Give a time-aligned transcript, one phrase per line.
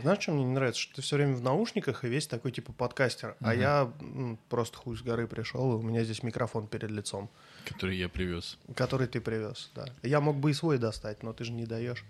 [0.00, 0.80] Знаешь, что мне не нравится?
[0.80, 3.36] Что ты все время в наушниках и весь такой типа подкастер.
[3.40, 7.28] А я м, просто хуй с горы пришел, и у меня здесь микрофон перед лицом,
[7.66, 8.58] Который я привез.
[8.76, 9.86] который ты привез, да.
[10.02, 12.04] Я мог бы и свой достать, но ты же не даешь.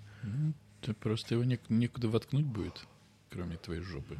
[0.82, 2.84] Ты просто его нек- некуда воткнуть будет,
[3.30, 4.16] кроме твоей жопы.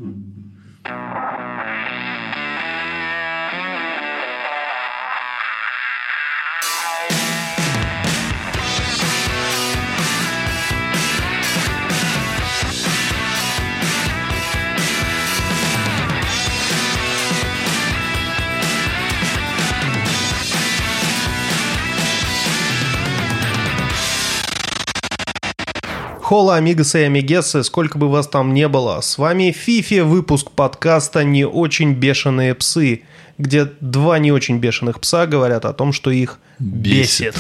[26.28, 29.00] Хола, амигасы и амигесы, сколько бы вас там не было.
[29.00, 33.05] С вами Фифи, выпуск подкаста «Не очень бешеные псы»,
[33.38, 37.34] где два не очень бешеных пса говорят о том, что их бесит.
[37.34, 37.36] Бесит.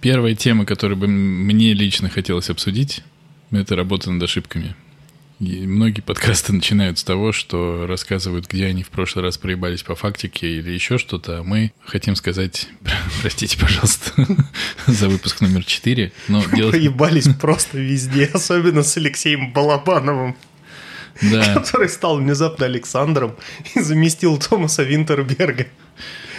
[0.00, 3.02] Первая тема, которую бы мне лично хотелось обсудить,
[3.50, 4.76] это работа над ошибками.
[5.42, 9.96] И многие подкасты начинают с того, что рассказывают, где они в прошлый раз проебались по
[9.96, 12.68] фактике или еще что-то, а мы хотим сказать,
[13.22, 14.12] простите, пожалуйста,
[14.86, 16.42] за выпуск номер 4, но.
[16.70, 20.36] Проебались просто везде, особенно с Алексеем Балабановым,
[21.20, 23.34] Да, который стал внезапно Александром
[23.74, 25.66] и заместил Томаса Винтерберга.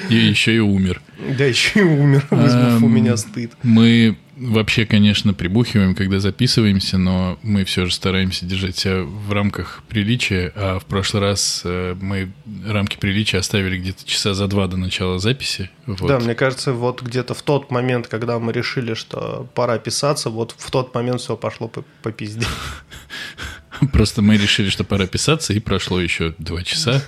[0.09, 1.02] и еще и умер.
[1.38, 3.52] Да, еще и умер, вызвав у Эм, меня стыд.
[3.64, 9.84] Мы вообще, конечно, прибухиваем, когда записываемся, но мы все же стараемся держать себя в рамках
[9.88, 10.52] приличия.
[10.56, 12.31] А в прошлый раз э, мы
[12.66, 15.70] рамки приличия оставили где-то часа за два до начала записи.
[15.86, 16.08] Вот.
[16.08, 20.56] Да, мне кажется, вот где-то в тот момент, когда мы решили, что пора писаться, вот
[20.58, 22.45] в тот момент все пошло по, по пизде.
[23.92, 27.04] Просто мы решили, что пора писаться, и прошло еще два часа.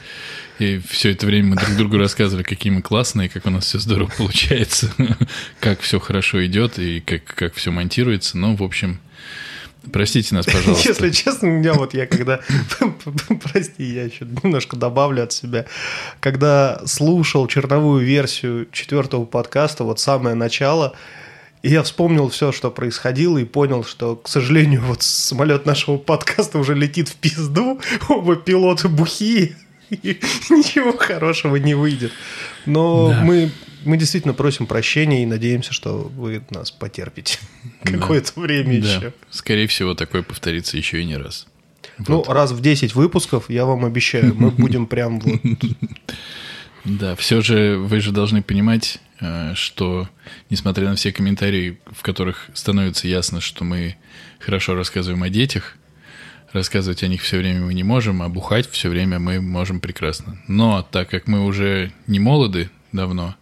[0.60, 3.80] И все это время мы друг другу рассказывали, какие мы классные, как у нас все
[3.80, 4.90] здорово получается,
[5.60, 8.38] как все хорошо идет и как, как все монтируется.
[8.38, 9.00] Ну, в общем,
[9.92, 10.88] простите нас, пожалуйста.
[10.88, 12.40] Если честно, меня вот я когда...
[13.44, 15.66] Прости, я еще немножко добавлю от себя.
[16.22, 20.96] Когда слушал черновую версию четвертого подкаста, вот самое начало,
[21.66, 26.60] и я вспомнил все, что происходило, и понял, что, к сожалению, вот самолет нашего подкаста
[26.60, 29.56] уже летит в пизду, оба пилоты бухие,
[29.90, 30.20] и
[30.52, 32.12] ничего хорошего не выйдет.
[32.68, 33.22] Но Да.
[33.24, 33.52] мы,
[33.84, 37.40] мы действительно просим прощения и надеемся, что вы нас потерпите
[37.84, 37.94] Да.
[37.94, 38.88] какое-то время Да.
[38.98, 39.14] еще.
[39.32, 41.48] Скорее всего, такое повторится еще и не раз.
[42.08, 45.40] Ну, раз в 10 выпусков, я вам обещаю, мы будем прям вот...
[46.86, 50.08] Да, все же вы же должны понимать, э, что
[50.52, 53.98] несмотря на все комментарии, в которых становится ясно, что мы
[54.40, 55.78] хорошо рассказываем о детях,
[56.54, 60.40] рассказывать о них все время мы не можем, а бухать все время мы можем прекрасно.
[60.48, 63.36] Но так как мы уже не молоды давно,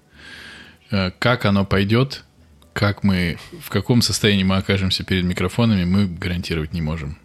[0.90, 2.24] э, как оно пойдет,
[2.72, 7.18] как мы, в каком состоянии мы окажемся перед микрофонами, мы гарантировать не можем.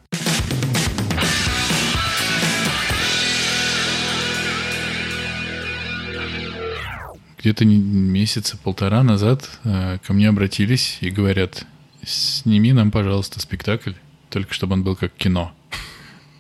[7.38, 11.66] Где-то месяца полтора назад э, ко мне обратились и говорят,
[12.04, 13.92] сними нам, пожалуйста, спектакль,
[14.30, 15.52] только чтобы он был как кино.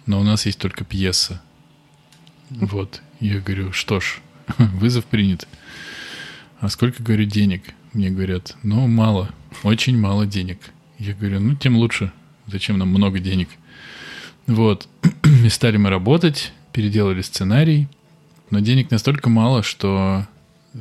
[0.06, 1.40] Но у нас есть только пьеса.
[2.50, 3.02] Вот.
[3.20, 4.20] Я говорю, что ж,
[4.58, 5.46] вызов принят.
[6.60, 7.62] А сколько, говорю, денег?
[7.92, 9.30] Мне говорят, ну, мало,
[9.62, 10.58] очень мало денег.
[10.98, 12.12] Я говорю, ну, тем лучше.
[12.46, 13.48] Зачем нам много денег?
[14.46, 14.88] Вот.
[15.44, 17.88] И стали мы работать, переделали сценарий,
[18.50, 20.26] но денег настолько мало, что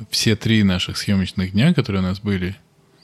[0.09, 2.55] все три наших съемочных дня, которые у нас были,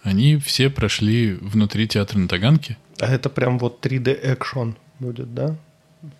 [0.01, 2.77] они все прошли внутри театра на Таганке.
[2.99, 5.55] А это прям вот 3D экшон будет, да?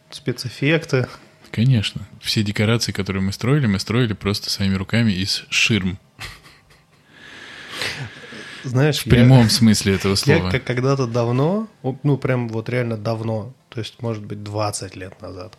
[0.10, 1.08] Спецэффекты.
[1.52, 2.08] Конечно.
[2.22, 6.00] Все декорации, которые мы строили, мы строили просто своими руками из ширм.
[8.64, 10.50] Знаешь, В прямом смысле этого я, слова.
[10.52, 11.68] я когда-то давно,
[12.04, 15.58] ну прям вот реально давно, то есть может быть 20 лет назад,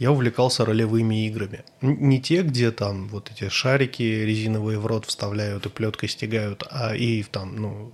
[0.00, 1.60] я увлекался ролевыми играми.
[1.82, 6.96] Не те, где там вот эти шарики резиновые в рот вставляют и плеткой стегают, а
[6.96, 7.92] и там, ну,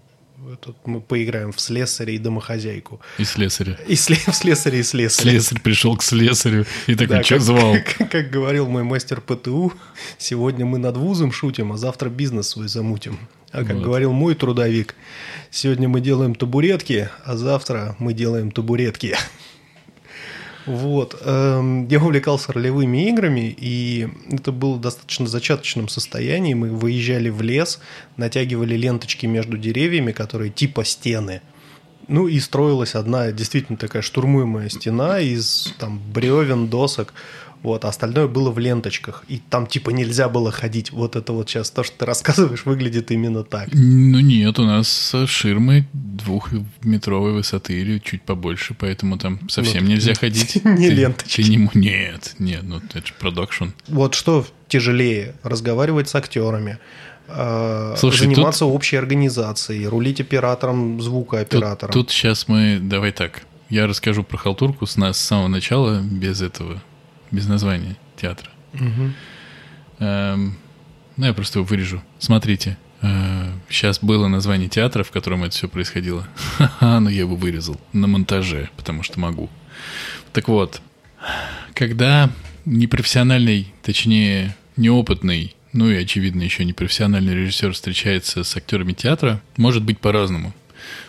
[0.53, 3.00] этот, мы поиграем в слесаря и домохозяйку.
[3.19, 3.76] И слесаря.
[3.88, 5.31] И сле- в слесаря и слесаря.
[5.32, 7.75] Слесарь пришел к слесарю и такой, Да, что звал?
[7.99, 9.73] Как, как говорил мой мастер ПТУ,
[10.17, 13.19] сегодня мы над вузом шутим, а завтра бизнес свой замутим.
[13.50, 13.85] А как Вот.
[13.85, 14.94] говорил мой трудовик,
[15.50, 19.17] сегодня мы делаем табуретки, а завтра мы делаем табуретки.
[20.66, 21.16] Вот.
[21.20, 26.54] эм, Я увлекался ролевыми играми, и это было в достаточно зачаточном состоянии.
[26.54, 27.80] Мы выезжали в лес,
[28.16, 31.40] натягивали ленточки между деревьями, которые типа стены.
[32.08, 37.12] Ну и строилась одна действительно такая штурмуемая стена из там бревен, досок.
[37.66, 40.92] Вот, а остальное было в ленточках, и там типа нельзя было ходить.
[40.92, 43.68] Вот это вот сейчас то, что ты рассказываешь, выглядит именно так.
[43.72, 50.14] Ну нет, у нас ширмы двухметровой высоты или чуть побольше, поэтому там совсем ну, нельзя
[50.20, 50.64] ходить.
[50.64, 51.42] Не ленточки.
[51.42, 53.66] Ты не, нет, нет, ну это же продакшн.
[53.88, 56.78] Вот что тяжелее, разговаривать с актерами,
[57.26, 58.74] э, Слушай, заниматься тут...
[58.74, 61.92] общей организацией, рулить оператором, звукооператором.
[61.92, 66.00] Тут, тут сейчас мы, давай так, я расскажу про халтурку с, нас, с самого начала,
[66.00, 66.80] без этого,
[67.31, 68.50] без названия театра.
[68.75, 69.12] Угу.
[70.00, 70.56] Эм,
[71.17, 72.02] ну, я просто его вырежу.
[72.19, 76.26] Смотрите, э, сейчас было название театра, в котором это все происходило.
[76.58, 79.50] Ха-ха, но я его вырезал на монтаже, потому что могу.
[80.32, 80.81] Так вот,
[81.75, 82.31] когда
[82.64, 89.99] непрофессиональный, точнее, неопытный, ну и, очевидно, еще непрофессиональный режиссер встречается с актерами театра, может быть
[89.99, 90.55] по-разному.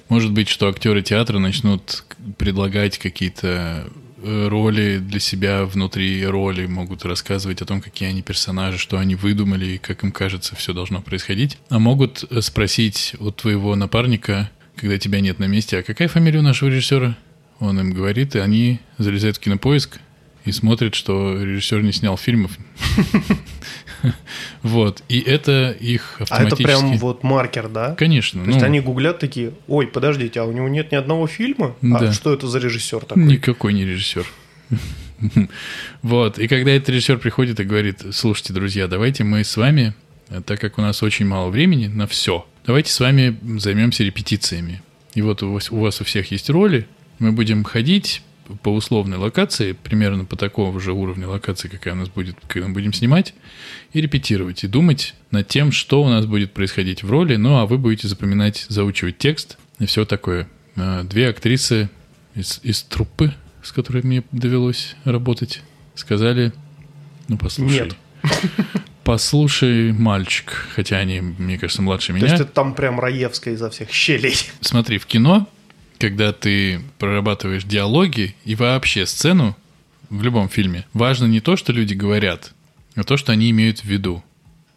[0.10, 2.04] Может быть, что актеры театра начнут
[2.38, 3.48] предлагать какие-то
[3.86, 3.90] э,
[4.24, 9.66] роли для себя внутри роли, могут рассказывать о том, какие они персонажи, что они выдумали
[9.66, 11.58] и как им кажется все должно происходить.
[11.69, 16.40] А могут э, спросить у твоего напарника, когда тебя нет на месте, а какая фамилия
[16.40, 17.18] у нашего режиссера?
[17.60, 20.00] Он им говорит, и они залезают в кинопоиск
[20.48, 22.52] и смотрят, что режиссер не снял фильмов.
[24.62, 25.02] Вот.
[25.10, 26.64] И это их автоматически...
[26.64, 27.96] А это прям вот маркер, да?
[27.96, 28.44] Конечно.
[28.44, 28.66] То есть ну.
[28.66, 31.76] они гуглят такие, ой, подождите, а у него нет ни одного фильма?
[31.82, 31.96] А.
[31.96, 33.24] А что это за режиссер такой?
[33.24, 34.26] Никакой не режиссер.
[36.04, 36.38] Вот.
[36.38, 39.96] И когда этот режиссер приходит и говорит, слушайте, друзья, давайте мы с вами,
[40.46, 44.84] так как у нас очень мало времени на все, давайте с вами займемся репетициями.
[45.16, 48.22] И вот у вас, у вас у всех есть роли, мы будем ходить,
[48.64, 52.74] по условной локации, примерно по такого же уровня локации, какая у нас будет, когда мы
[52.74, 53.34] будем снимать,
[53.94, 57.66] и репетировать, и думать над тем, что у нас будет происходить в роли, ну а
[57.66, 60.48] вы будете запоминать, заучивать текст и все такое.
[60.76, 61.90] А, две актрисы
[62.36, 63.34] из, из труппы,
[63.64, 65.62] с которой мне довелось работать,
[65.96, 66.54] сказали,
[67.28, 67.86] ну послушай.
[67.86, 67.96] Нет.
[69.04, 72.26] Послушай, мальчик, хотя они, мне кажется, младше меня.
[72.26, 74.36] То есть это там прям Раевская изо всех щелей.
[74.60, 75.48] Смотри, в кино
[75.98, 79.58] когда ты прорабатываешь диалоги и вообще сцену
[80.10, 82.54] в любом фильме, важно не то, что люди говорят,
[82.96, 84.24] а то, что они имеют в виду.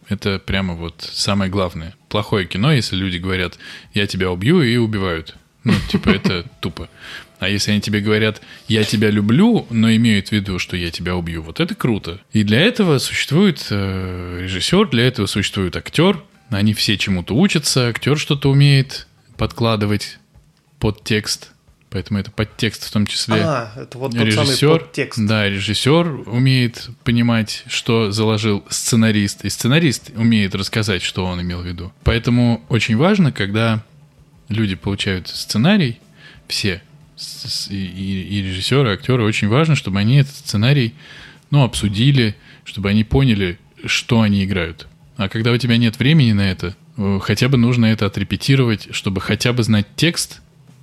[0.09, 1.95] Это прямо вот самое главное.
[2.09, 3.59] Плохое кино, если люди говорят
[3.95, 5.37] «я тебя убью» и убивают.
[5.63, 6.89] Ну, типа, это тупо.
[7.39, 11.17] А если они тебе говорят «я тебя люблю», но имеют в виду, что я тебя
[11.17, 12.21] убью, вот это круто.
[12.33, 16.23] И для этого существует э, режиссер, для этого существует актер.
[16.51, 19.07] Они все чему-то учатся, актер что-то умеет
[19.37, 20.19] подкладывать
[20.81, 21.53] подтекст,
[21.91, 23.37] поэтому это подтекст в том числе.
[23.37, 25.21] А, это вот тот режиссер, самый подтекст.
[25.27, 31.67] Да, режиссер умеет понимать, что заложил сценарист, и сценарист умеет рассказать, что он имел в
[31.67, 31.93] виду.
[32.03, 33.85] Поэтому очень важно, когда
[34.49, 36.01] люди получают сценарий,
[36.49, 36.83] все,
[37.69, 40.95] и, и, режиссеры, и актеры, очень важно, чтобы они этот сценарий,
[41.51, 44.87] ну, обсудили, чтобы они поняли, что они играют.
[45.17, 49.21] А когда у тебя нет времени на это, э, хотя бы нужно это отрепетировать, чтобы
[49.21, 50.41] хотя бы знать текст,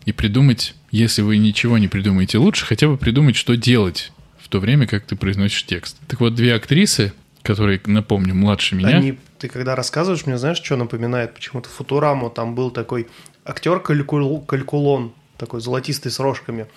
[0.08, 4.60] и придумать, если вы ничего не придумаете лучше, хотя бы придумать, что делать в то
[4.60, 5.98] время, как ты произносишь текст.
[6.08, 7.12] Так вот, две актрисы,
[7.42, 8.96] которые, напомню, младше меня.
[8.96, 11.34] Они, ты когда рассказываешь, мне знаешь, что напоминает?
[11.34, 13.08] Почему-то Футураму там был такой
[13.44, 16.68] актер Калькул, Калькулон, такой золотистый с рожками.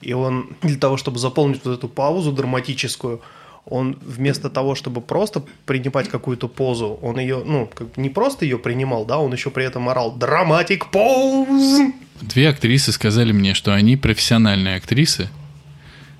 [0.00, 3.20] И он для того, чтобы заполнить вот эту паузу драматическую,
[3.66, 8.58] он вместо того, чтобы просто принимать какую-то позу, он ее, ну, как не просто ее
[8.58, 13.96] принимал, да, он еще при этом орал «Драматик поуз!» Две актрисы сказали мне, что они
[13.96, 15.30] профессиональные актрисы,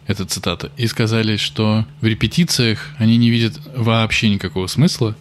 [0.06, 5.16] это цитата, и сказали, что в репетициях они не видят вообще никакого смысла,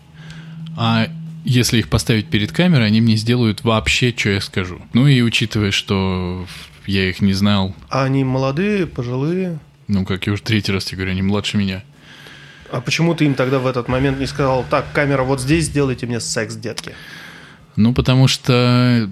[0.78, 1.10] а
[1.44, 4.82] если их поставить перед камерой, они мне сделают вообще, что я скажу.
[4.94, 6.46] Ну и учитывая, что
[6.86, 7.76] я их не знал.
[7.90, 9.60] А они молодые, пожилые?
[9.88, 11.84] Ну, как я уже третий раз тебе говорю, они младше меня.
[12.72, 16.06] А почему ты им тогда в этот момент не сказал, так, камера вот здесь, сделайте
[16.06, 16.94] мне секс, детки?
[17.76, 19.10] Ну, потому что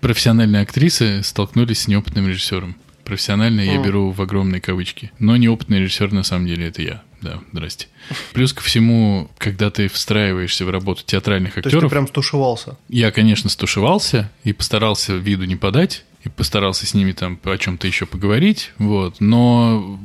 [0.00, 2.76] профессиональные актрисы столкнулись с неопытным режиссером.
[3.04, 3.74] Профессионально mm.
[3.74, 5.10] я беру в огромные кавычки.
[5.18, 7.02] Но неопытный режиссер на самом деле это я.
[7.20, 7.88] Да, здрасте.
[8.32, 11.72] Плюс ко всему, когда ты встраиваешься в работу театральных актеров...
[11.72, 12.78] То есть ты прям стушевался?
[12.88, 17.86] Я, конечно, стушевался и постарался виду не подать, и постарался с ними там о чем-то
[17.86, 19.16] еще поговорить, вот.
[19.20, 19.98] Но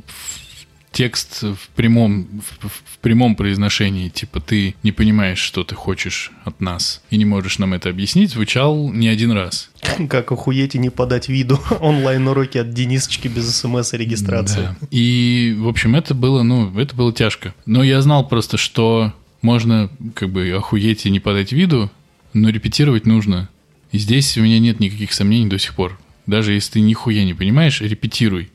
[0.94, 2.26] текст в прямом,
[2.60, 7.24] в, в прямом произношении, типа ты не понимаешь, что ты хочешь от нас, и не
[7.24, 9.70] можешь нам это объяснить, звучал не один раз.
[10.08, 11.60] Как охуеть и не подать виду.
[11.80, 14.76] Онлайн-уроки от Денисочки без смс и регистрации.
[14.80, 14.86] Да.
[14.90, 17.54] И, в общем, это было, ну, это было тяжко.
[17.66, 21.90] Но я знал просто, что можно как бы охуеть и не подать виду,
[22.32, 23.48] но репетировать нужно.
[23.90, 25.98] И здесь у меня нет никаких сомнений до сих пор.
[26.26, 28.50] Даже если ты нихуя не понимаешь, репетируй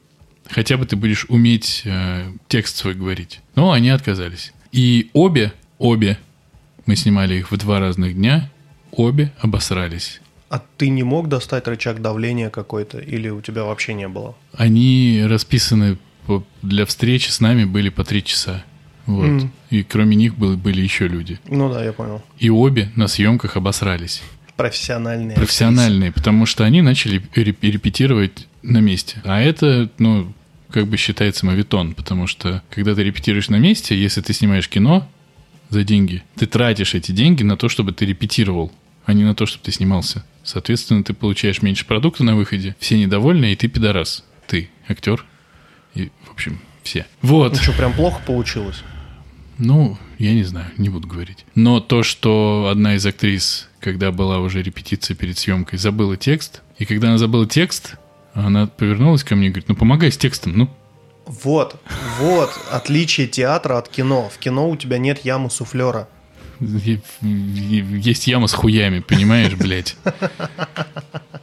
[0.50, 3.40] Хотя бы ты будешь уметь э, текст свой говорить.
[3.56, 4.52] Но они отказались.
[4.72, 6.18] И обе, обе,
[6.86, 8.50] мы снимали их в два разных дня,
[8.92, 10.22] обе обосрались.
[10.50, 14.36] А ты не мог достать рычаг давления какой-то или у тебя вообще не было?
[14.58, 18.64] Они расписаны по- для встречи с нами были по три часа.
[19.06, 19.26] Вот.
[19.28, 19.52] Мгм.
[19.70, 21.40] И кроме них был- были еще люди.
[21.48, 22.24] Ну да, я понял.
[22.40, 24.24] И обе на съемках обосрались.
[24.56, 25.36] Профессиональные.
[25.36, 29.22] Профессиональные, потому что они начали реп- репетировать на месте.
[29.24, 30.34] А это, ну,
[30.72, 35.08] как бы считается мавитон, потому что когда ты репетируешь на месте, если ты снимаешь кино
[35.70, 38.72] за деньги, ты тратишь эти деньги на то, чтобы ты репетировал,
[39.06, 40.24] а не на то, чтобы ты снимался.
[40.44, 44.24] Соответственно, ты получаешь меньше продукта на выходе, все недовольны, и ты пидорас.
[44.48, 45.26] Ты актер.
[45.96, 47.06] И, в общем, все.
[47.22, 47.54] Вот.
[47.54, 48.84] Ну что, прям плохо получилось?
[49.58, 51.46] Ну, я не знаю, не буду говорить.
[51.54, 56.86] Но то, что одна из актрис, когда была уже репетиция перед съемкой, забыла текст, и
[56.86, 57.96] когда она забыла текст,
[58.34, 60.70] она повернулась ко мне и говорит, ну помогай с текстом, ну.
[61.26, 61.76] Вот,
[62.20, 64.30] вот отличие театра от кино.
[64.34, 66.08] В кино у тебя нет ямы суфлера.
[67.22, 69.96] Есть яма с хуями, понимаешь, блядь?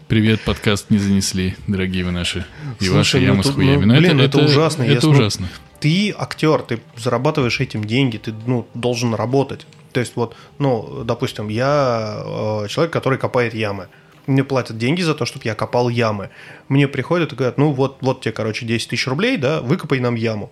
[0.08, 2.44] Привет, подкаст не занесли, дорогие вы наши.
[2.80, 3.84] И Слушай, ваша ну яма с тут, хуями.
[3.84, 5.48] ну, блин, это ужасно, Это если- ну, ужасно.
[5.80, 9.66] Ты актер, ты зарабатываешь этим деньги, ты ну, должен работать.
[9.92, 13.88] То есть вот, ну, допустим, я э, человек, который копает ямы.
[14.26, 16.30] Мне платят деньги за то, чтобы я копал ямы.
[16.68, 20.14] Мне приходят и говорят, ну вот, вот тебе, короче, 10 тысяч рублей, да, выкопай нам
[20.16, 20.50] яму.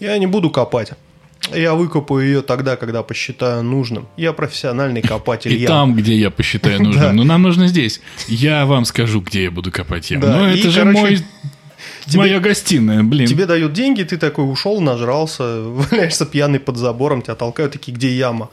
[0.00, 0.92] Я не буду копать.
[1.54, 4.06] Я выкопаю ее тогда, когда посчитаю нужным.
[4.16, 5.66] Я профессиональный копатель И ям.
[5.68, 6.84] там, где я посчитаю Да.
[6.84, 7.16] нужным.
[7.16, 8.00] Но нам нужно здесь.
[8.28, 10.22] Я вам скажу, где я буду копать яму.
[10.22, 11.16] Да, Ну, и, это же короче, мой...
[12.06, 13.26] тебе- Моя гостиная, блин.
[13.26, 18.08] Тебе дают деньги, ты такой ушел, нажрался, валяешься пьяный под забором, тебя толкают, такие, где
[18.16, 18.48] яма?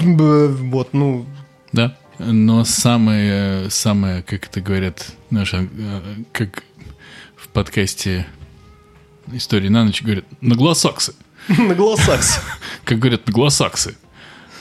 [0.00, 1.24] Вот, ну,
[1.72, 1.96] Да.
[2.18, 6.00] Но самое, самое, как это говорят, наша, э,
[6.32, 6.64] как
[7.36, 8.26] в подкасте
[9.32, 11.14] истории на ночь говорят, наглосаксы.
[11.48, 12.20] на голосах.
[12.84, 13.96] Как говорят наглосаксы.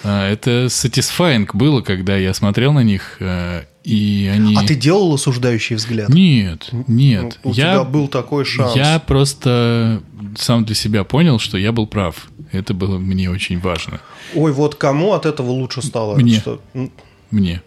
[0.04, 4.56] А, Это satisfying было, когда я смотрел на них, э, и они...
[4.56, 6.10] А ты делал осуждающий взгляд?
[6.10, 7.40] Нет, нет.
[7.44, 8.76] Ну, У я, тебя был такой шанс.
[8.76, 10.02] я просто
[10.38, 12.28] сам для себя понял, что я был прав.
[12.52, 14.00] Это было мне очень важно.
[14.34, 16.16] Ой, вот кому от этого лучше стало?
[16.18, 16.40] Мне.
[16.40, 16.62] Что-
[17.36, 17.62] Мне.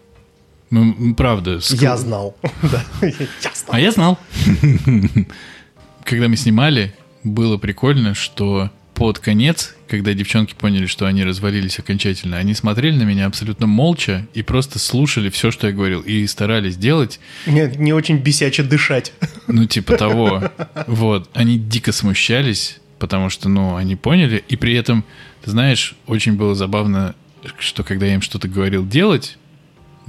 [0.71, 1.57] Ну, правда.
[1.57, 2.35] ск- Я знал.
[2.63, 3.11] Да, я
[3.53, 3.67] знал.
[3.67, 4.19] А я знал.
[6.03, 12.37] Когда мы снимали, было прикольно, что под конец, когда девчонки поняли, что они развалились окончательно,
[12.37, 16.75] они смотрели на меня абсолютно молча и просто слушали все, что я говорил, и старались
[16.77, 19.13] делать, Мне не очень бесяче дышать.
[19.47, 20.51] ну, типа того.
[20.87, 21.29] Вот.
[21.33, 25.05] Они дико смущались, потому что, ну, они поняли, и при этом,
[25.43, 27.13] ты знаешь, очень было забавно,
[27.59, 29.37] что когда я им что-то говорил делать,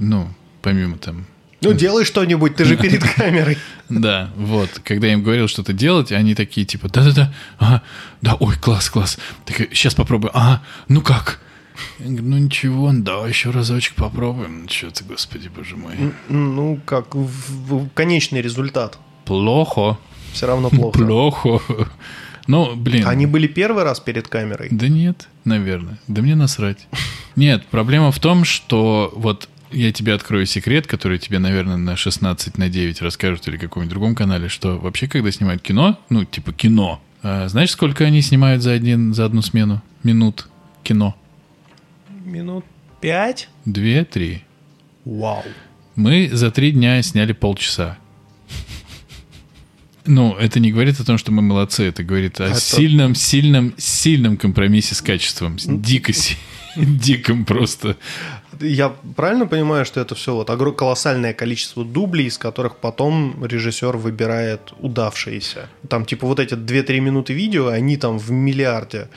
[0.01, 0.27] ну,
[0.61, 1.25] помимо там
[1.61, 3.57] Ну, делай что-нибудь, ты же перед камерой.
[3.89, 4.69] Да, вот.
[4.85, 7.81] Когда я им говорил что-то делать, они такие типа, да-да-да, ага,
[8.21, 9.17] да, ой, класс, класс.
[9.45, 10.31] Так, сейчас попробую.
[10.33, 11.41] Ага, ну как?
[11.99, 14.67] Я говорю, ну ничего, давай еще разочек попробуем.
[14.69, 15.93] Что ты, господи, боже мой.
[16.29, 17.27] Ну, как в-
[17.75, 18.97] в- конечный результат.
[19.25, 19.97] Плохо,
[20.33, 20.97] Все равно плохо.
[20.97, 21.59] плохо.
[22.47, 23.05] Ну, блин.
[23.07, 24.67] Они были первый раз перед камерой?
[24.71, 25.99] Да нет, наверное.
[26.07, 26.87] Да мне насрать.
[27.35, 32.57] Нет, проблема в том, что вот я тебе открою секрет, который тебе, наверное, на 16
[32.57, 37.01] на 9 расскажут или каком-нибудь другом канале, что вообще, когда снимают кино, ну, типа кино,
[37.23, 39.81] а знаешь, сколько они снимают за, один, за одну смену?
[40.03, 40.47] Минут
[40.83, 41.15] кино?
[42.25, 42.65] Минут
[42.99, 43.49] пять?
[43.65, 44.43] Две, три.
[45.05, 45.43] Вау.
[45.95, 47.97] Мы за три дня сняли полчаса.
[50.03, 53.75] Ну, это не говорит о том, что мы молодцы, это говорит о Это- сильном, сильном,
[53.77, 55.59] сильном компромиссе с качеством.
[55.59, 56.11] С Дико,
[56.75, 57.97] диком просто.
[58.61, 64.73] Я правильно понимаю, что это все вот колоссальное количество дублей, из которых потом режиссер выбирает
[64.79, 65.69] удавшиеся?
[65.89, 69.09] Там типа вот эти 2-3 минуты видео, они там в миллиарде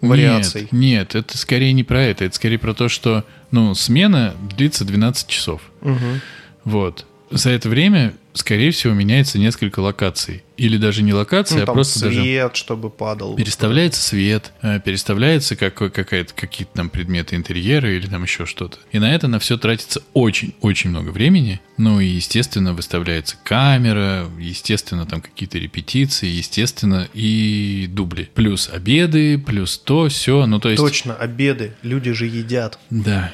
[0.00, 0.62] вариаций.
[0.62, 2.24] Нет, нет, это скорее не про это.
[2.24, 5.62] Это скорее про то, что ну, смена длится 12 часов.
[5.82, 6.20] Мгм.
[6.64, 7.06] Вот.
[7.30, 10.42] За это время, скорее всего, меняется несколько локаций.
[10.56, 12.20] Или даже не локации, Ну, а просто даже...
[12.20, 13.34] свет, чтобы падал.
[13.34, 18.78] Переставляется свет, э, переставляется какой- какая-то, какие-то там предметы интерьера или там еще что-то.
[18.92, 21.60] И на это на все тратится очень-очень много времени.
[21.78, 28.28] Ну и, естественно, выставляется камера, естественно, там какие-то репетиции, естественно, и дубли.
[28.34, 30.44] Плюс обеды, плюс то, все.
[30.44, 30.82] Ну, то есть...
[30.82, 31.72] Точно, обеды.
[31.82, 33.32] Люди же едят Да,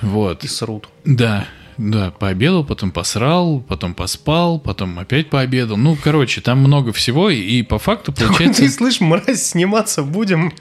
[0.00, 0.44] вот.
[0.44, 0.88] и срут.
[1.04, 1.48] Да,
[1.78, 5.76] да, пообедал, потом посрал, потом поспал, потом опять пообедал.
[5.76, 8.62] Ну, короче, там много всего, и, и по факту получается...
[8.62, 10.52] Ты слышь, мразь, сниматься будем.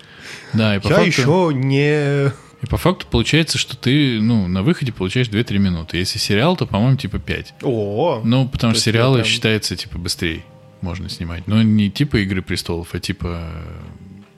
[0.53, 1.07] Да, и по Я факту...
[1.07, 2.27] еще не
[2.61, 5.97] И по факту получается, что ты, ну, на выходе получаешь 2-3 минуты.
[5.97, 7.55] Если сериал, то, по-моему, типа 5.
[7.63, 10.43] О, Ну, потому То что сериалы это- считается, типа, быстрее
[10.81, 11.47] можно снимать.
[11.47, 13.49] Но не типа «Игры престолов», а типа...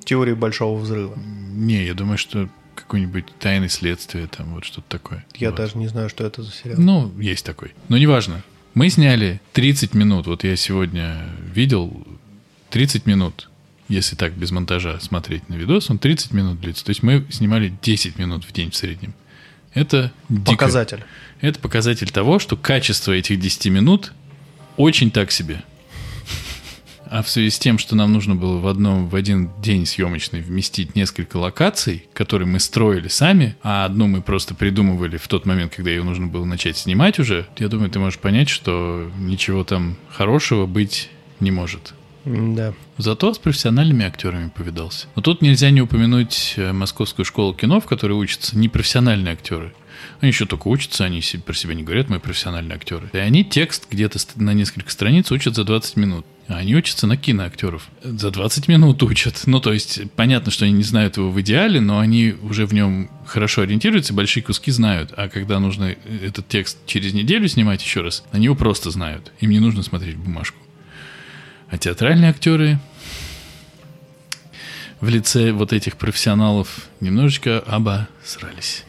[0.06, 1.14] теория большого взрыва.
[1.18, 2.48] Не, я думаю, что
[2.90, 5.24] какой-нибудь «Тайны следствия», там вот что-то такое.
[5.36, 5.58] Я Вот.
[5.58, 6.80] даже не знаю, что это за сериал.
[6.80, 7.76] Ну, есть такой.
[7.88, 8.44] Но неважно.
[8.74, 10.26] Мы сняли 30 минут.
[10.26, 12.06] Вот я сегодня видел
[12.72, 13.48] 30 минут.
[13.90, 16.84] Если так, без монтажа смотреть на видос, он 30 минут длится.
[16.84, 19.14] То есть мы снимали 10 минут в день в среднем.
[19.76, 20.52] Это дико.
[20.54, 21.04] Показатель.
[21.42, 24.14] Это показатель того, что качество этих 10 минут
[24.78, 25.64] очень так себе.
[27.10, 30.42] А в связи с тем, что нам нужно было в, одном, в один день съемочный
[30.42, 35.76] вместить несколько локаций, которые мы строили сами, а одну мы просто придумывали в тот момент,
[35.76, 39.98] когда ее нужно было начать снимать уже, я думаю, ты можешь понять, что ничего там
[40.12, 41.94] хорошего быть не может.
[42.26, 42.74] Да.
[42.98, 45.08] Зато с профессиональными актерами повидался.
[45.16, 49.74] Но тут нельзя не упомянуть э, Московскую школу кино, в которой учатся непрофессиональные актеры.
[50.22, 53.10] Они еще только учатся, они про себя не говорят, мы профессиональные актеры.
[53.14, 56.26] И они текст где-то на несколько страниц учат за 20 минут.
[56.50, 57.88] Они учатся на киноактеров.
[58.04, 59.44] За 20 минут учат.
[59.46, 62.74] Ну, то есть, понятно, что они не знают его в идеале, но они уже в
[62.74, 65.14] нем хорошо ориентируются, большие куски знают.
[65.16, 69.32] А когда нужно этот текст через неделю снимать еще раз, они его просто знают.
[69.40, 70.58] Им не нужно смотреть бумажку.
[71.70, 72.80] А театральные актеры
[75.02, 78.86] в лице вот этих профессионалов немножечко обосрались.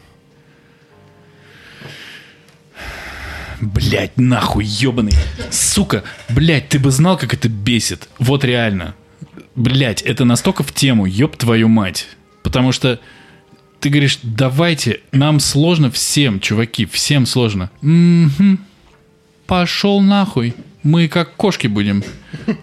[3.61, 5.13] Блять, нахуй, ебаный.
[5.51, 8.09] Сука, блять, ты бы знал, как это бесит.
[8.19, 8.95] Вот реально.
[9.55, 12.07] Блять, это настолько в тему, ёб твою мать.
[12.43, 12.99] Потому что
[13.79, 17.69] ты говоришь, давайте, нам сложно всем, чуваки, всем сложно.
[17.81, 18.59] Мгм.
[19.45, 20.55] Пошел нахуй.
[20.83, 22.03] Мы как кошки будем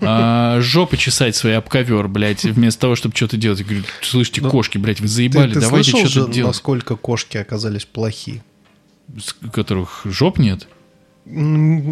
[0.01, 3.61] а, жопы чесать свои об ковер, блядь, вместо того, чтобы что-то делать.
[3.61, 6.49] Я говорю, слышите, Ну, кошки, блядь, вы Ты, заебали, ты давайте слышал что-то делать.
[6.49, 8.43] насколько кошки оказались плохи?
[9.17, 10.67] С которых жоп нет?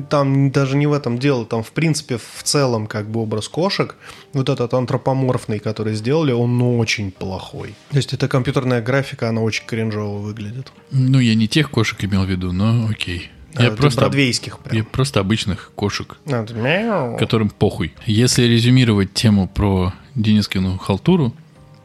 [0.09, 3.95] Там даже не в этом дело, там в принципе в целом как бы образ кошек,
[4.33, 7.75] вот этот антропоморфный, который сделали, он ну, очень плохой.
[7.91, 10.73] То есть эта компьютерная графика, она очень кринжово выглядит.
[10.91, 13.31] Ну, я не тех кошек имел в виду, но окей.
[13.59, 14.85] Я А, просто, бродвейских я прям.
[14.87, 17.95] просто обычных кошек, А, которым похуй.
[18.05, 21.35] Если резюмировать тему про Денискину халтуру,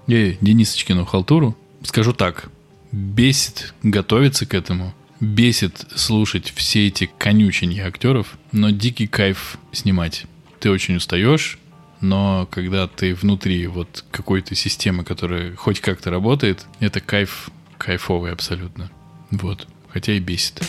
[0.08, 2.50] э, Денисочкину халтуру, скажу так.
[2.92, 10.26] Бесит готовиться к этому, бесит слушать все эти конюченья актеров, но дикий кайф снимать.
[10.60, 11.60] Ты очень устаешь,
[12.02, 18.92] но когда ты внутри вот какой-то системы, которая хоть как-то работает, это кайф, кайфовый абсолютно.
[19.30, 19.68] Вот.
[19.90, 20.62] Хотя и бесит.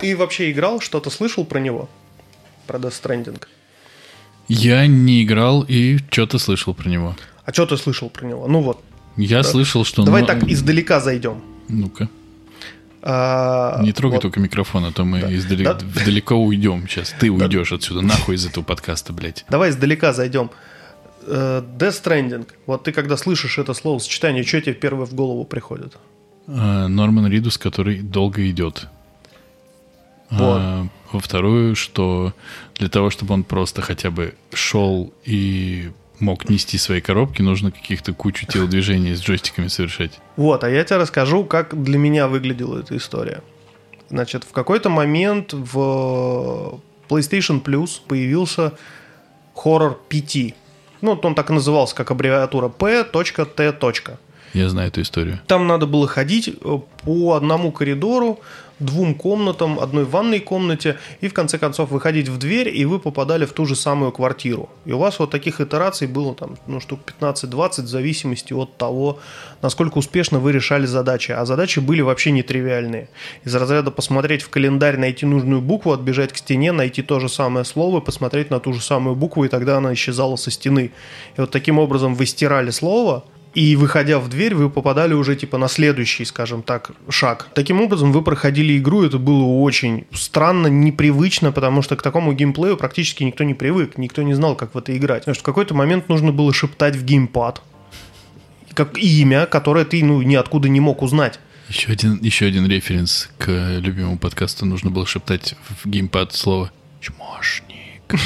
[0.00, 1.88] Ты вообще играл, что-то слышал про него?
[2.66, 3.42] Про Death Stranding?
[4.48, 7.16] Я не играл и что-то слышал про него.
[7.44, 8.46] А что ты слышал про него?
[8.48, 8.82] Ну вот,
[9.16, 10.02] Я слышал, что...
[10.04, 11.40] давай ну, так издалека зайдем.
[11.68, 12.08] Ну-ка.
[13.02, 14.22] А, Не трогай вот.
[14.22, 15.30] только микрофон, а то мы Да.
[15.30, 15.78] издали- Да.
[16.04, 17.14] далеко уйдем сейчас.
[17.20, 19.44] Ты уйдешь отсюда, нахуй из этого подкаста, блядь.
[19.50, 20.50] Давай издалека зайдем.
[21.26, 22.46] Э, Death Stranding.
[22.66, 25.96] Вот ты когда слышишь это слово сочетание, что тебе первое в голову приходит?
[26.46, 28.88] А, Норман Ридус, который долго идет.
[30.30, 32.32] А, во вторую, что
[32.76, 38.12] для того, чтобы он просто хотя бы шел и мог нести свои коробки, нужно каких-то
[38.12, 40.20] кучу телодвижений с джойстиками совершать.
[40.36, 43.42] Вот, а я тебе расскажу, как для меня выглядела эта история.
[44.10, 48.72] Значит, в какой-то момент в PlayStation Plus появился
[49.54, 50.54] хоррор PT.
[51.00, 54.20] Ну, вот он так и назывался, как аббревиатура P.T.
[54.54, 55.40] Я знаю эту историю.
[55.48, 58.38] Там надо было ходить э, по одному коридору,
[58.78, 63.46] двум комнатам, одной ванной комнате, и в конце концов выходить в дверь, и вы попадали
[63.46, 64.68] в ту же самую квартиру.
[64.84, 69.18] И у вас вот таких итераций было там, ну, штук 15-20, в зависимости от того,
[69.62, 71.32] насколько успешно вы решали задачи.
[71.32, 73.08] А задачи были вообще нетривиальные.
[73.44, 77.64] Из разряда посмотреть в календарь, найти нужную букву, отбежать к стене, найти то же самое
[77.64, 80.92] слово, посмотреть на ту же самую букву, и тогда она исчезала со стены.
[81.36, 85.58] И вот таким образом вы стирали слово, и выходя в дверь, вы попадали уже типа
[85.58, 87.48] на следующий, скажем так, шаг.
[87.54, 92.76] Таким образом, вы проходили игру, это было очень странно, непривычно, потому что к такому геймплею
[92.76, 95.20] практически никто не привык, никто не знал, как в это играть.
[95.20, 97.62] Потому что в какой-то момент нужно было шептать в геймпад
[98.74, 101.38] как имя, которое ты ну, ниоткуда не мог узнать.
[101.68, 104.66] Еще один, еще один референс к любимому подкасту.
[104.66, 108.16] Нужно было шептать в геймпад слово «чмошник».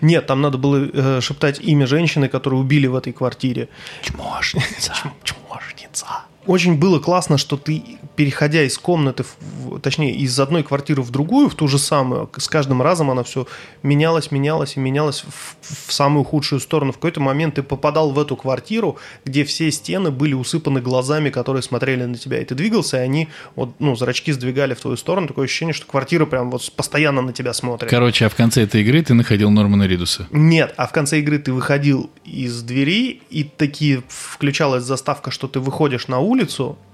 [0.00, 3.68] Нет, там надо было э, шептать имя женщины, которую убили в этой квартире.
[4.02, 4.94] Чмошница.
[5.22, 6.06] Чмошница.
[6.46, 7.82] Очень было классно, что ты,
[8.16, 12.48] переходя из комнаты, в, точнее, из одной квартиры в другую, в ту же самую, с
[12.48, 13.46] каждым разом она все
[13.82, 16.92] менялась, менялась и менялась в, в самую худшую сторону.
[16.92, 21.62] В какой-то момент ты попадал в эту квартиру, где все стены были усыпаны глазами, которые
[21.62, 22.40] смотрели на тебя.
[22.40, 25.28] И ты двигался, и они, вот, ну, зрачки сдвигали в твою сторону.
[25.28, 27.90] Такое ощущение, что квартира прям вот постоянно на тебя смотрит.
[27.90, 30.26] Короче, а в конце этой игры ты находил Нормана Ридуса?
[30.30, 35.60] Нет, а в конце игры ты выходил из двери, и такие включалась заставка, что ты
[35.60, 36.33] выходишь на улицу,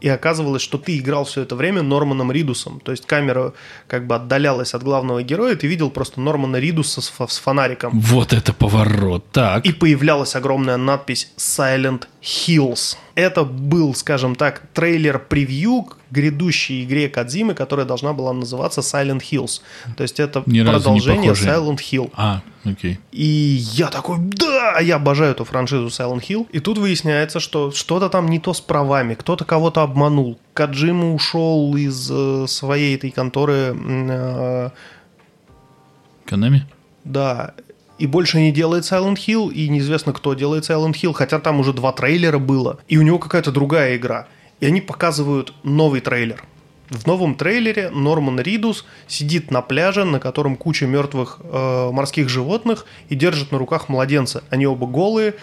[0.00, 2.81] и оказывалось, что ты играл все это время Норманом Ридусом.
[2.81, 3.53] То есть камера
[3.87, 7.98] как бы отдалялась от главного героя, и ты видел просто Нормана Ридуса с, с фонариком.
[8.00, 9.24] Вот это поворот.
[9.33, 9.66] Так.
[9.66, 12.96] И появлялась огромная надпись Silent Hills.
[13.14, 19.60] Это был, скажем так, трейлер-превью грядущей игре Кадзимы, которая должна была называться Silent Hills.
[19.96, 21.32] То есть это Ни продолжение.
[21.32, 22.10] Silent Hill.
[22.14, 22.98] А, окей.
[23.12, 23.24] И
[23.74, 26.46] я такой, да, я обожаю эту франшизу Silent Hill.
[26.52, 30.38] И тут выясняется, что что-то там не то с правами, кто-то кого-то обманул.
[30.54, 34.70] Каджима ушел из э, своей этой конторы, э,
[36.26, 36.66] Канами?
[37.04, 37.54] да,
[38.00, 41.74] и больше не делает Silent Hill, и неизвестно, кто делает Silent Hill, хотя там уже
[41.74, 44.26] два трейлера было, и у него какая-то другая игра.
[44.60, 46.44] И они показывают новый трейлер.
[46.90, 52.84] В новом трейлере Норман Ридус сидит на пляже, на котором куча мертвых э, морских животных,
[53.08, 54.42] и держит на руках младенца.
[54.50, 55.34] Они оба голые.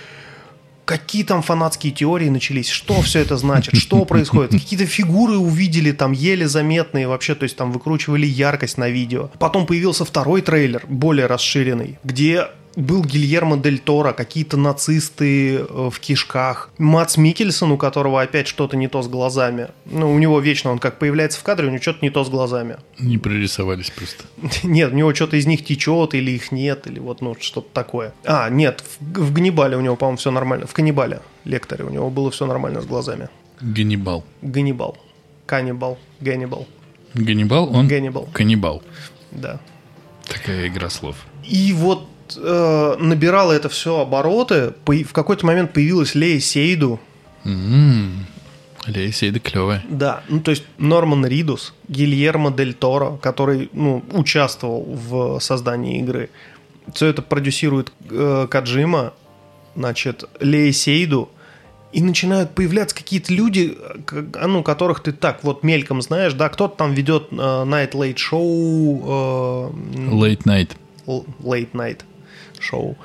[0.84, 2.69] Какие там фанатские теории начались?
[2.69, 3.75] Что все это значит?
[3.75, 4.51] Что происходит?
[4.51, 9.30] Какие-то фигуры увидели там еле заметные вообще, то есть там выкручивали яркость на видео.
[9.39, 12.47] Потом появился второй трейлер, более расширенный, где
[12.78, 16.70] был Гильермо Дель Торо, какие-то нацисты э, в кишках.
[16.78, 19.70] Мац Микельсон, у которого опять что-то не то с глазами.
[19.86, 22.30] Ну, у него вечно он как появляется в кадре, у него что-то не то с
[22.30, 22.78] глазами.
[23.00, 24.26] Не прорисовались просто.
[24.63, 28.13] Нет, у него что-то из них течет, или их нет, или вот, ну, что-то такое.
[28.24, 30.68] А, нет, в, в Ганнибале у него, по-моему, все нормально.
[30.68, 33.30] В Каннибале, лекторе, у него было все нормально с глазами.
[33.60, 34.24] Ганнибал.
[34.44, 34.98] Ганнибал.
[35.48, 35.98] Каннибал.
[36.20, 36.68] Ганнибал.
[37.16, 38.30] Ганнибал, он Ганнибал.
[38.32, 38.84] каннибал.
[39.32, 39.60] Да.
[40.28, 41.16] Такая игра слов.
[41.44, 44.72] И вот э, набирало это все обороты.
[44.86, 47.00] По- В какой-то момент появилась Лея Сейду.
[47.46, 48.26] М-м.
[48.88, 49.84] Лея Сейда клевая.
[49.90, 56.30] Да, ну то есть Норман Ридус, Гильермо Дель Торо, который ну, участвовал в создании игры.
[56.94, 59.13] Все это продюсирует э, Каджима,
[59.76, 61.30] значит, Лея Сейду.
[61.94, 66.76] И начинают появляться какие-то люди, к- ну, которых ты так вот мельком знаешь, да, кто-то
[66.76, 70.70] там ведет э, Night Late Show, э, Late Night.
[71.06, 72.00] Late Night
[72.60, 72.96] Show.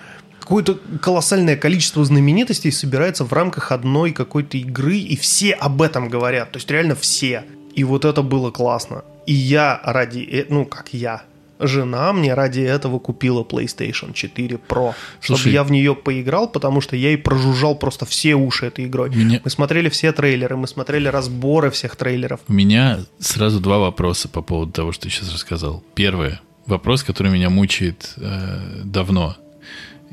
[0.40, 6.50] Какое-то колоссальное количество знаменитостей собирается в рамках одной какой-то игры, и все об этом говорят.
[6.52, 7.44] То есть реально все.
[7.74, 9.04] И вот это было классно.
[9.26, 10.18] И я ради...
[10.18, 11.22] э- Ну, как я.
[11.60, 14.94] Жена мне ради этого купила PlayStation 4 Pro.
[15.20, 15.52] Чтобы Слушай.
[15.52, 19.10] я в нее поиграл, потому что я и прожужжал просто все уши этой игрой.
[19.10, 22.40] Меня- Мы смотрели все трейлеры, мы смотрели разборы всех трейлеров.
[22.48, 25.84] У меня сразу два вопроса по поводу того, что ты сейчас рассказал.
[25.94, 26.40] Первое.
[26.66, 29.36] Вопрос, который меня мучает э, давно.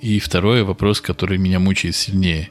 [0.01, 0.63] И второе.
[0.63, 2.49] Вопрос, который меня мучает сильнее.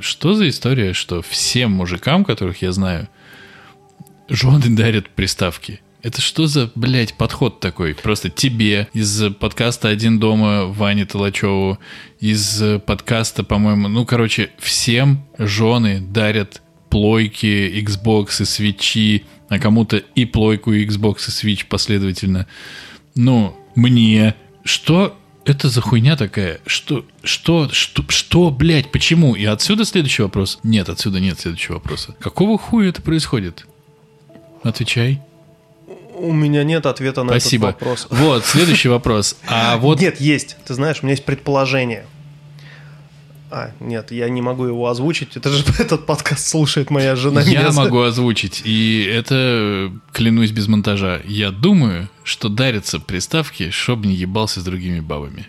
[0.00, 3.08] Что за история, что всем мужикам, которых я знаю,
[4.28, 5.80] жены дарят приставки?
[6.02, 7.94] Это что за, блядь, подход такой?
[7.94, 11.78] Просто тебе из подкаста «Один дома» Ване Толачеву,
[12.20, 20.26] из подкаста, по-моему, ну, короче, всем жены дарят плойки, Xbox и свечи, а кому-то и
[20.26, 22.46] плойку, и Xbox, и Switch последовательно.
[23.14, 24.34] Ну, мне.
[24.62, 26.60] Что это за хуйня такая?
[26.66, 29.34] Что, что, что, что, блядь, почему?
[29.34, 30.58] И отсюда следующий вопрос.
[30.62, 32.14] Нет, отсюда нет следующего вопроса.
[32.20, 33.66] Какого хуя это происходит?
[34.62, 35.20] Отвечай.
[36.16, 37.68] У меня нет ответа на Спасибо.
[37.68, 38.06] этот вопрос.
[38.10, 39.36] Вот, следующий вопрос.
[39.46, 40.56] А вот Нет, есть.
[40.64, 42.06] Ты знаешь, у меня есть предположение.
[43.56, 45.36] А, нет, я не могу его озвучить.
[45.36, 47.40] Это же этот подкаст слушает моя жена.
[47.40, 54.08] я Меня- могу озвучить, и это, клянусь без монтажа, я думаю, что дарятся приставки, чтобы
[54.08, 55.46] не ебался с другими бабами.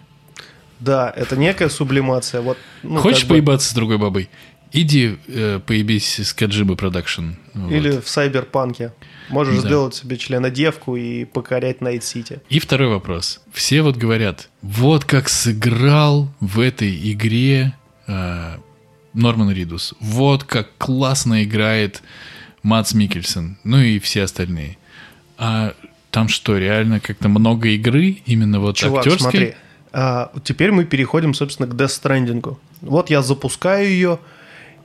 [0.80, 2.42] Да, это некая сублимация.
[2.42, 4.30] Вот, ну, Хочешь как бы- поебаться с другой бабой?
[4.72, 7.32] Иди э, поебись с Kojima Production.
[7.54, 7.72] Вот.
[7.72, 8.92] Или в Сайберпанке.
[9.30, 9.68] Можешь Да.
[9.68, 12.42] сделать себе члена-девку и покорять Night City.
[12.50, 13.42] И второй вопрос.
[13.54, 17.74] Все вот говорят, вот как сыграл в этой игре
[18.08, 18.58] э,
[19.14, 19.94] Норман Ридус.
[20.00, 22.04] Вот как классно играет
[22.64, 23.58] Мадс Миккельсен.
[23.64, 24.78] Ну и все остальные.
[25.38, 25.74] А
[26.12, 28.18] там что, реально как-то много игры?
[28.26, 29.32] Именно вот Чувак, актерской?
[29.32, 29.54] смотри.
[29.92, 32.58] а, теперь мы переходим, собственно, к Death Stranding.
[32.82, 34.20] Вот я запускаю ее.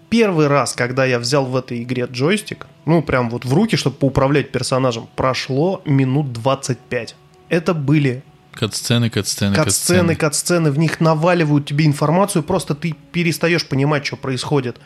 [0.09, 3.94] Первый раз, когда я взял в этой игре джойстик, ну, прям вот в руки, чтобы
[3.94, 7.14] поуправлять персонажем, прошло минут 25.
[7.48, 14.06] Это были Кат-сцены, кат-сцены, кат-сцены, кат-сцены, в них наваливают тебе информацию, просто ты перестаешь понимать,
[14.06, 14.80] что происходит.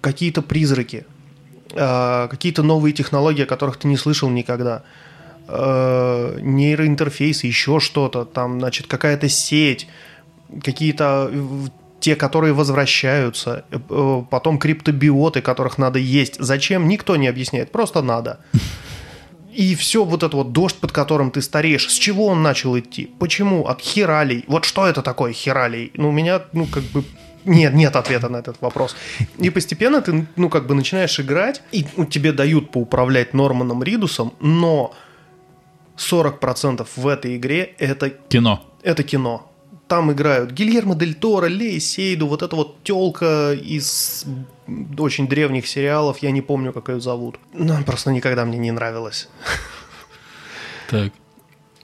[0.00, 1.04] какие-то призраки,
[1.72, 4.82] э, какие-то новые технологии, о которых ты не слышал никогда,
[5.48, 9.88] э, нейроинтерфейсы, еще что-то, там, значит, какая-то сеть,
[10.64, 11.68] какие-то э,
[12.00, 13.64] те, которые возвращаются,
[14.30, 16.36] потом криптобиоты, которых надо есть.
[16.38, 16.88] Зачем?
[16.88, 18.40] Никто не объясняет, просто надо.
[19.60, 23.10] И все вот это вот дождь, под которым ты стареешь, с чего он начал идти?
[23.18, 23.66] Почему?
[23.66, 24.44] От хиралей.
[24.46, 25.92] Вот что это такое хиралей?
[25.96, 27.04] Ну, у меня, ну, как бы
[27.44, 28.96] нет, нет ответа на этот вопрос.
[29.36, 34.32] И постепенно ты, ну, как бы начинаешь играть, и ну, тебе дают поуправлять Норманом Ридусом,
[34.40, 34.94] но
[35.98, 38.08] 40% в этой игре это...
[38.08, 38.64] Кино.
[38.82, 39.52] Это кино.
[39.88, 44.24] Там играют Гильермо Дель Торо, Лей Сейду, вот эта вот телка из
[44.98, 47.38] очень древних сериалов, я не помню, как ее зовут.
[47.52, 49.28] Но она просто никогда мне не нравилась.
[50.88, 51.12] Так.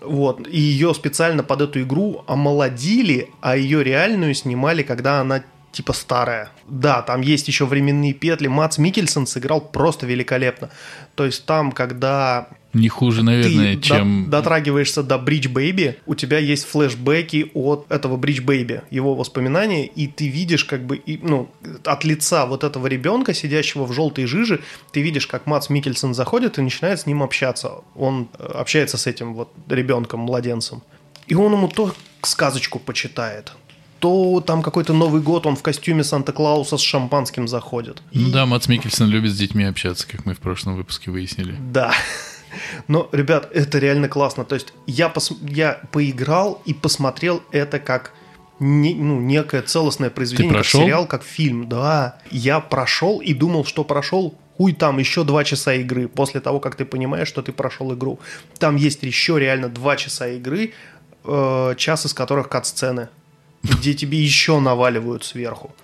[0.00, 5.92] Вот, и ее специально под эту игру омолодили, а ее реальную снимали, когда она типа
[5.92, 6.50] старая.
[6.66, 8.48] Да, там есть еще временные петли.
[8.48, 10.70] Мадс Миккельсен сыграл просто великолепно.
[11.14, 14.30] То есть там, когда не хуже, наверное, ты чем...
[14.30, 20.06] дотрагиваешься до Bridge Baby, у тебя есть флешбеки от этого Bridge Baby, его воспоминания, и
[20.06, 21.50] ты видишь как бы, и, ну,
[21.84, 24.60] от лица вот этого ребенка, сидящего в желтой жиже,
[24.92, 27.82] ты видишь, как Мадс Миккельсен заходит и начинает с ним общаться.
[27.94, 30.82] Он э, общается с этим вот ребенком, младенцем.
[31.26, 33.52] И он ему то сказочку почитает,
[33.98, 38.02] то там какой-то Новый год, он в костюме Санта-Клауса с шампанским заходит.
[38.12, 38.32] Ну и...
[38.32, 41.56] да, Мац Микельсон любит с детьми общаться, как мы в прошлом выпуске выяснили.
[41.72, 41.92] Да.
[42.88, 44.44] Но, ребят, это реально классно.
[44.44, 45.32] То есть я, пос...
[45.42, 48.12] я поиграл и посмотрел это как
[48.58, 51.68] не, ну, некое целостное произведение, как сериал, как фильм.
[51.68, 56.60] Да, я прошел и думал, что прошел хуй там еще два часа игры после того,
[56.60, 58.18] как ты понимаешь, что ты прошел игру.
[58.58, 60.72] Там есть еще реально два часа игры,
[61.24, 63.08] э, час из которых кат-сцены,
[63.62, 65.74] где тебе еще наваливают сверху.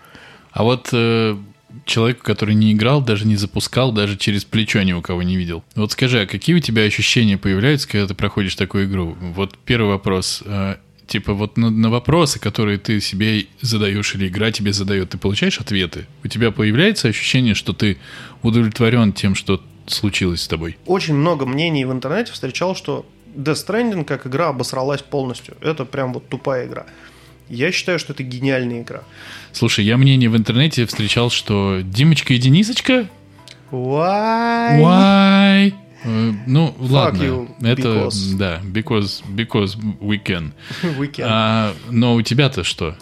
[0.52, 1.37] А вот э,
[1.85, 5.64] человеку, который не играл, даже не запускал, даже через плечо ни у кого не видел.
[5.74, 9.16] Вот скажи, а какие у тебя ощущения появляются, когда ты проходишь такую игру?
[9.20, 10.42] Вот первый вопрос.
[10.44, 15.18] Э, типа вот на, на вопросы, которые ты себе задаешь или игра тебе задает, ты
[15.18, 16.06] получаешь ответы?
[16.24, 17.98] У тебя появляется ощущение, что ты
[18.42, 20.76] удовлетворен тем, что случилось с тобой?
[20.87, 25.56] Очень много мнений в интернете встречал, что Death Stranding как игра обосралась полностью.
[25.61, 26.87] Это прям вот тупая игра.
[27.48, 29.02] Я считаю, что это гениальная игра.
[29.52, 33.09] Слушай, я мнение в интернете встречал, что Димочка и Денисочка...
[33.70, 34.81] Why?
[34.81, 35.74] Why?
[36.05, 38.37] Э, Ну, ладно, you, это because.
[38.37, 40.52] да, because because we can.
[40.98, 41.26] We can.
[41.26, 42.96] А, но у тебя-то что?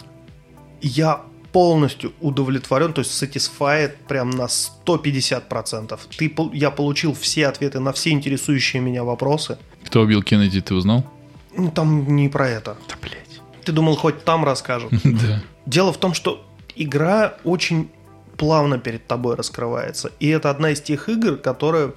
[0.81, 5.99] Я полностью удовлетворен, то есть satisfied прям на 150%.
[6.17, 9.57] Ты, я получил все ответы на все интересующие меня вопросы.
[9.85, 11.05] Кто убил Кеннеди, ты узнал?
[11.55, 12.77] Ну, там не про это.
[12.87, 13.30] Да, блядь.
[13.63, 14.91] Ты думал, хоть там расскажут.
[15.03, 15.41] Да.
[15.65, 16.45] Дело в том, что
[16.75, 17.89] игра очень
[18.37, 20.11] плавно перед тобой раскрывается.
[20.19, 21.93] И это одна из тех игр, которая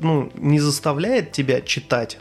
[0.00, 2.18] ну, не заставляет тебя читать,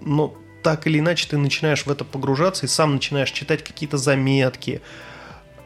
[0.00, 4.80] но так или иначе ты начинаешь в это погружаться и сам начинаешь читать какие-то заметки.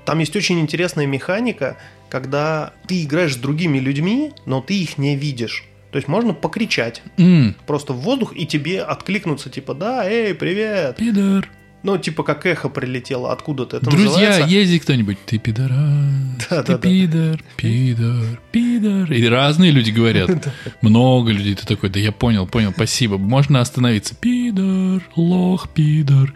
[0.04, 1.76] Там есть очень интересная механика,
[2.11, 5.64] когда ты играешь с другими людьми, но ты их не видишь.
[5.92, 10.96] То есть можно покричать М, просто в воздух, и тебе откликнуться, типа, да, эй, привет.
[10.96, 11.48] Пидор.
[11.84, 13.76] Ну, типа, как эхо прилетело откуда-то.
[13.76, 14.48] Это Друзья, называется...
[14.48, 15.16] здесь кто-нибудь?
[15.24, 15.70] Ты пидорас,
[16.50, 16.78] Да, ты да, да.
[16.78, 19.12] пидор, пидор, пидор.
[19.12, 20.30] И разные люди говорят.
[20.82, 21.54] Много людей.
[21.54, 23.16] Ты такой, да я понял, понял, спасибо.
[23.16, 24.16] Можно остановиться.
[24.16, 26.34] Пидор, лох, пидор.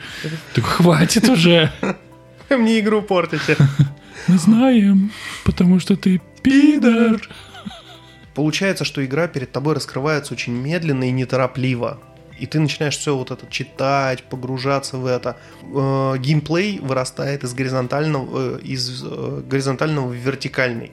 [0.55, 1.72] Такой, хватит уже.
[2.48, 3.57] Мне игру портите.
[4.28, 5.11] Мы знаем,
[5.44, 7.20] потому что ты пидор.
[8.35, 11.98] Получается, что игра перед тобой раскрывается очень медленно и неторопливо.
[12.42, 15.37] И ты начинаешь все вот это читать, погружаться в это.
[15.62, 20.90] Э, геймплей вырастает из горизонтального, э, из э, горизонтального в вертикальный.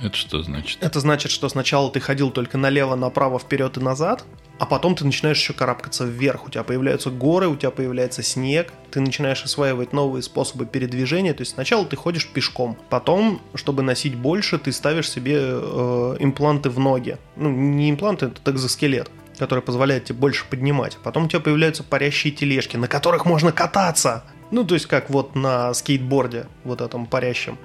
[0.00, 0.78] Это что значит?
[0.80, 4.24] Это значит, что сначала ты ходил только налево, направо, вперед и назад,
[4.60, 6.46] а потом ты начинаешь еще карабкаться вверх.
[6.46, 11.34] У тебя появляются горы, у тебя появляется снег, ты начинаешь осваивать новые способы передвижения.
[11.34, 16.70] То есть сначала ты ходишь пешком, потом, чтобы носить больше, ты ставишь себе э, импланты
[16.70, 17.18] в ноги.
[17.34, 20.96] Ну, не импланты, это экзоскелет который позволяет тебе больше поднимать.
[21.02, 24.24] Потом у тебя появляются парящие тележки, на которых можно кататься.
[24.50, 27.58] Ну, то есть как вот на скейтборде, вот этом парящем.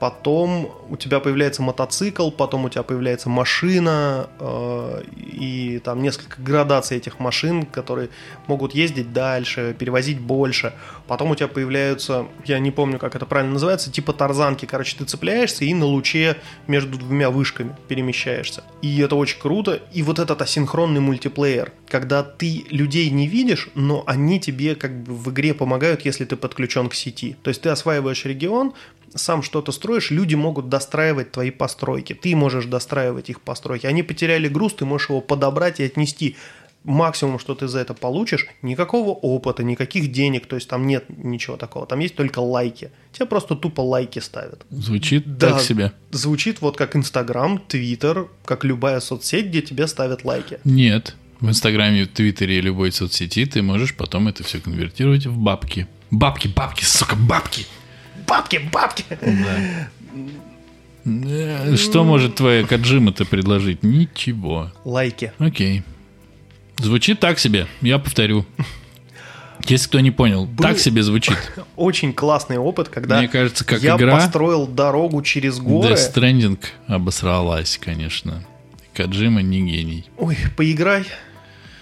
[0.00, 6.96] Потом у тебя появляется мотоцикл, потом у тебя появляется машина, э, и там несколько градаций
[6.96, 8.08] этих машин, которые
[8.46, 10.72] могут ездить дальше, перевозить больше.
[11.06, 14.64] Потом у тебя появляются, я не помню, как это правильно называется, типа тарзанки.
[14.64, 18.64] Короче, ты цепляешься и на луче между двумя вышками перемещаешься.
[18.80, 19.80] И это очень круто.
[19.92, 25.14] И вот этот асинхронный мультиплеер, когда ты людей не видишь, но они тебе как бы
[25.14, 27.36] в игре помогают, если ты подключен к сети.
[27.42, 28.72] То есть ты осваиваешь регион,
[29.14, 32.12] сам что-то строишь, люди могут достраивать твои постройки.
[32.12, 33.86] Ты можешь достраивать их постройки.
[33.86, 36.36] Они потеряли груз, ты можешь его подобрать и отнести
[36.84, 41.56] максимум, что ты за это получишь, никакого опыта, никаких денег, то есть там нет ничего
[41.56, 42.90] такого, там есть только лайки.
[43.12, 44.64] Тебе просто тупо лайки ставят.
[44.70, 45.92] Звучит да, так себе.
[46.10, 50.58] Звучит вот как Инстаграм, Твиттер, как любая соцсеть, где тебе ставят лайки.
[50.64, 55.36] Нет, в Инстаграме, в Твиттере и любой соцсети ты можешь потом это все конвертировать в
[55.36, 55.86] бабки.
[56.10, 57.66] Бабки, бабки, сука, бабки!
[58.30, 59.04] Бабки, бабки!
[61.04, 61.76] Да.
[61.76, 63.82] Что может твоя Каджима-то предложить?
[63.82, 64.70] Ничего.
[64.84, 65.32] Лайки.
[65.38, 65.82] Окей.
[66.78, 68.46] Звучит так себе, я повторю.
[69.66, 71.36] Если кто не понял, Был так себе звучит.
[71.76, 75.92] Очень классный опыт, когда Мне кажется, как я игра, построил дорогу через горы.
[75.92, 78.44] Death Stranding обосралась, конечно.
[78.94, 80.06] Каджима не гений.
[80.16, 81.04] Ой, поиграй.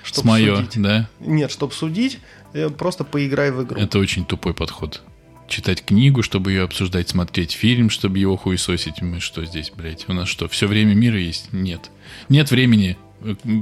[0.02, 0.80] С мое, судить.
[0.82, 1.08] да?
[1.20, 2.18] Нет, чтобы судить,
[2.54, 3.78] э, просто поиграй в игру.
[3.78, 5.02] Это очень тупой подход.
[5.48, 9.02] Читать книгу, чтобы ее обсуждать, смотреть фильм, чтобы его хуесосить.
[9.02, 10.04] Мы что здесь, блядь?
[10.08, 11.52] У нас что, все время мира есть?
[11.52, 11.90] Нет.
[12.28, 12.96] Нет времени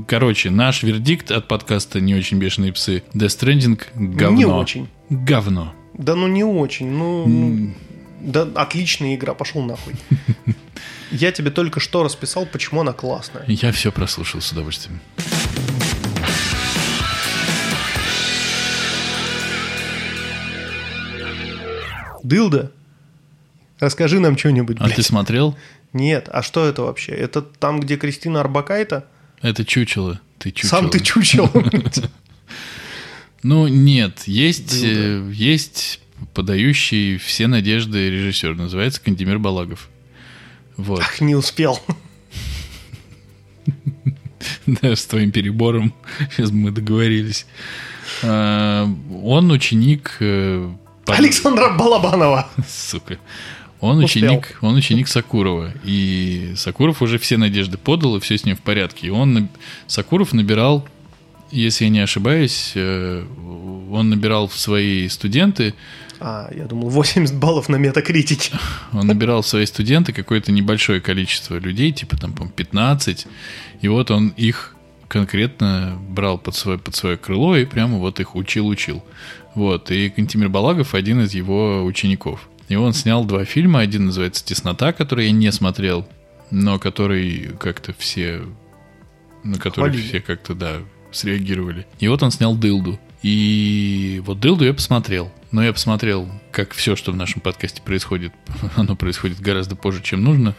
[0.06, 4.36] Короче, наш вердикт от подкаста «Не очень бешеные псы» Death Stranding– говно.
[4.36, 4.88] Не очень.
[5.08, 5.72] Говно.
[5.94, 7.26] Да ну не очень, ну...
[7.26, 7.74] Mm.
[8.20, 9.94] Да отличная игра, пошел нахуй.
[11.10, 13.44] Я тебе только что расписал, почему она классная.
[13.46, 15.00] Я все прослушал с удовольствием.
[22.26, 22.72] Дылда,
[23.78, 24.78] расскажи нам что-нибудь.
[24.80, 25.56] А ты смотрел?
[25.92, 27.12] Нет, а что это вообще?
[27.12, 29.06] Это там, где Кристина Арбакайта?
[29.42, 30.20] Это чучело.
[30.38, 30.70] Ты чучело.
[30.70, 31.50] Сам ты чучело.
[33.42, 34.24] Ну, нет.
[34.26, 36.00] Есть, э, есть
[36.34, 38.56] подающий все надежды режиссер.
[38.56, 39.88] Называется Кандемир Балагов.
[40.76, 41.00] Вот.
[41.00, 41.78] Ах, не успел.
[44.66, 45.94] Да, с твоим перебором.
[46.30, 47.46] Сейчас мы договорились.
[48.24, 48.88] А,
[49.22, 50.16] он ученик...
[51.06, 52.48] Александра Балабанова.
[52.68, 53.18] Сука.
[53.80, 55.72] Он ученик, он ученик Сакурова.
[55.84, 59.08] И Сакуров уже все надежды подал, и все с ним в порядке.
[59.08, 59.48] И он,
[59.86, 60.88] Сакуров набирал,
[61.50, 63.24] если я не ошибаюсь, э,
[63.90, 65.74] он набирал в свои студенты...
[66.18, 68.52] А, я думал, 80 баллов на метакритике.
[68.92, 73.26] Он набирал в свои студенты какое-то небольшое количество людей, типа там, по 15.
[73.82, 74.74] И вот он их
[75.08, 79.04] конкретно брал под свое, под свое крыло и прямо вот их учил-учил.
[79.56, 79.90] Вот.
[79.90, 82.48] И Кантимир Балагов один из его учеников.
[82.68, 83.80] И он снял два фильма.
[83.80, 86.06] Один называется «Теснота», который я не смотрел,
[86.50, 88.42] но который как-то все...
[89.42, 90.06] На который Хвалили.
[90.08, 91.86] все как-то, да, среагировали.
[92.00, 93.00] И вот он снял «Дылду».
[93.22, 95.32] И вот «Дылду» я посмотрел.
[95.52, 98.32] Но я посмотрел, как все, что в нашем подкасте происходит,
[98.76, 100.54] оно происходит гораздо позже, чем нужно.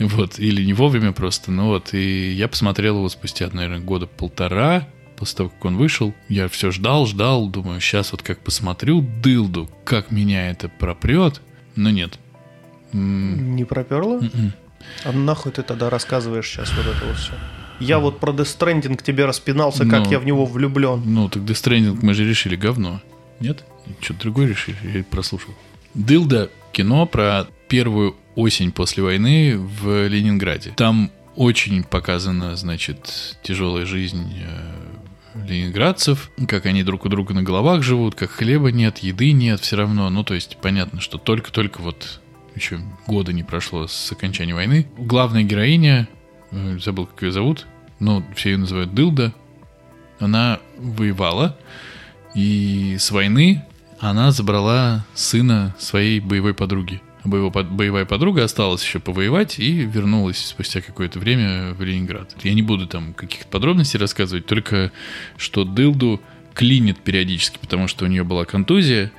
[0.00, 0.40] Вот.
[0.40, 1.52] Или не вовремя просто.
[1.52, 1.94] Ну вот.
[1.94, 6.70] И я посмотрел его спустя, наверное, года полтора после того, как он вышел, я все
[6.70, 11.40] ждал, ждал, думаю, сейчас вот как посмотрю дылду, как меня это пропрет,
[11.76, 12.18] но нет.
[12.92, 14.18] Не проперло?
[14.20, 14.34] Mm-mm.
[14.34, 14.52] М-м.
[15.04, 17.32] А нахуй ты тогда рассказываешь сейчас вот это вот все?
[17.80, 21.02] Я вот про Stranding тебе распинался, как ну, я в него влюблен.
[21.04, 23.00] Ну, так Stranding мы же решили говно.
[23.40, 23.64] Нет?
[24.00, 25.54] Что-то другое решили, я прослушал.
[25.94, 30.72] Дылда кино про первую осень после войны в Ленинграде.
[30.76, 34.91] Там очень показана, значит, тяжелая жизнь э,
[35.34, 39.76] ленинградцев, как они друг у друга на головах живут, как хлеба нет, еды нет все
[39.76, 40.08] равно.
[40.10, 42.20] Ну, то есть понятно, что только-только вот
[42.54, 44.86] еще года не прошло с окончания войны.
[44.98, 46.08] Главная героиня,
[46.50, 47.66] э, забыл, как ее зовут,
[47.98, 49.32] но все ее называют Дылда,
[50.18, 51.58] она воевала,
[52.34, 53.64] и с войны
[54.00, 61.18] она забрала сына своей боевой подруги боевая подруга осталась еще повоевать и вернулась спустя какое-то
[61.18, 62.34] время в Ленинград.
[62.42, 64.92] Я не буду там каких-то подробностей рассказывать, только
[65.36, 66.20] что Дылду
[66.54, 69.12] клинит периодически, потому что у нее была контузия,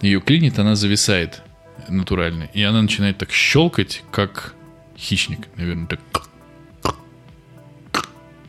[0.00, 1.42] ее клинит, она зависает
[1.88, 4.54] натурально, и она начинает так щелкать, как
[4.96, 6.00] хищник, наверное, так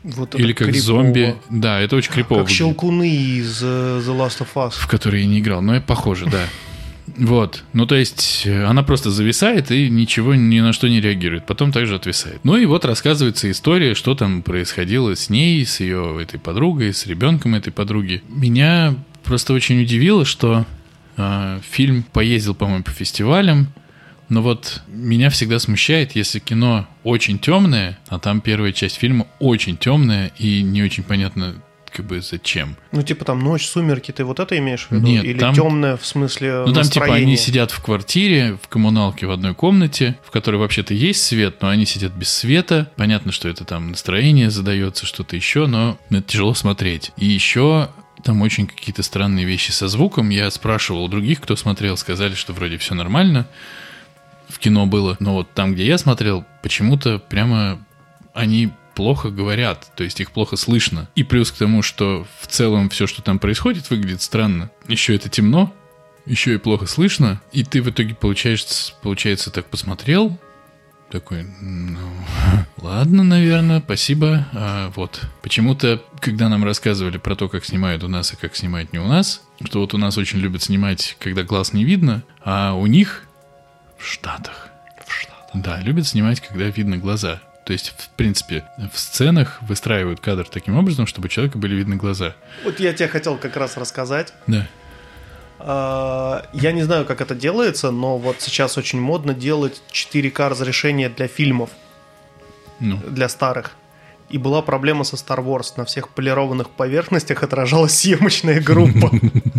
[0.04, 0.82] вот Или как крипово.
[0.82, 1.36] зомби.
[1.48, 2.40] Да, это очень крипово.
[2.40, 2.58] Как выглядит.
[2.58, 4.72] щелкуны из uh, The Last of Us.
[4.72, 6.44] В которые я не играл, но похоже, да.
[7.06, 7.64] Вот.
[7.72, 11.46] Ну, то есть, э, она просто зависает и ничего ни на что не реагирует.
[11.46, 12.40] Потом также отвисает.
[12.44, 17.06] Ну и вот рассказывается история, что там происходило с ней, с ее этой подругой, с
[17.06, 18.22] ребенком этой подруги.
[18.28, 20.64] Меня просто очень удивило, что
[21.16, 23.68] э, фильм поездил, по-моему, по фестивалям,
[24.28, 29.76] но вот меня всегда смущает, если кино очень темное, а там первая часть фильма очень
[29.76, 31.56] темная и не очень понятно,
[31.92, 32.76] как бы зачем?
[32.90, 35.06] Ну, типа там ночь, сумерки, ты вот это имеешь в виду?
[35.06, 35.54] Нет, Или там...
[35.54, 40.18] темное в смысле Ну, там типа они сидят в квартире, в коммуналке в одной комнате,
[40.24, 42.90] в которой вообще-то есть свет, но они сидят без света.
[42.96, 47.12] Понятно, что это там настроение задается, что-то еще, но это тяжело смотреть.
[47.16, 47.90] И еще
[48.22, 50.30] там очень какие-то странные вещи со звуком.
[50.30, 53.46] Я спрашивал у других, кто смотрел, сказали, что вроде все нормально.
[54.48, 55.16] в кино было.
[55.18, 57.84] Но вот там, где я смотрел, почему-то прямо
[58.34, 61.08] они плохо говорят, то есть их плохо слышно.
[61.14, 64.70] И плюс к тому, что в целом все, что там происходит, выглядит странно.
[64.88, 65.72] Еще это темно,
[66.26, 70.38] еще и плохо слышно, и ты в итоге получаешь, получается так посмотрел,
[71.12, 72.08] такой, ну,
[72.78, 74.46] ладно, наверное, спасибо.
[74.54, 75.20] А, вот.
[75.42, 79.06] Почему-то, когда нам рассказывали про то, как снимают у нас и как снимают не у
[79.06, 83.24] нас, что вот у нас очень любят снимать, когда глаз не видно, а у них
[83.98, 84.70] в Штатах.
[85.06, 85.50] В Штатах.
[85.54, 87.42] Да, любят снимать, когда видно глаза.
[87.72, 91.96] То есть, в принципе, в сценах выстраивают кадр таким образом, чтобы у человека были видны
[91.96, 92.34] глаза.
[92.64, 94.34] Вот я тебе хотел как раз рассказать.
[94.46, 94.68] Да.
[95.58, 101.08] А, я не знаю, как это делается, но вот сейчас очень модно делать 4К разрешение
[101.08, 101.70] для фильмов.
[102.78, 102.98] Ну.
[103.08, 103.70] Для старых.
[104.32, 105.74] И была проблема со Star Wars.
[105.76, 109.10] На всех полированных поверхностях отражалась съемочная группа.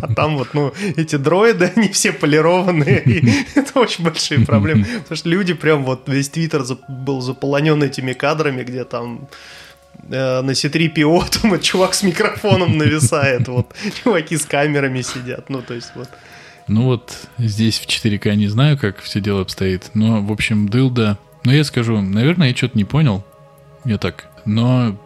[0.01, 3.01] А там вот, ну, эти дроиды, они все полированные.
[3.03, 4.85] И это очень большие проблемы.
[4.85, 9.27] Потому что люди прям вот, весь твиттер был заполонен этими кадрами, где там
[10.09, 15.73] э, на C3PO там чувак с микрофоном нависает, вот чуваки с камерами сидят, ну то
[15.73, 16.09] есть вот.
[16.67, 21.17] Ну вот здесь в 4К не знаю, как все дело обстоит, но в общем дылда.
[21.43, 23.25] Но я скажу, наверное, я что-то не понял,
[23.83, 24.97] я так но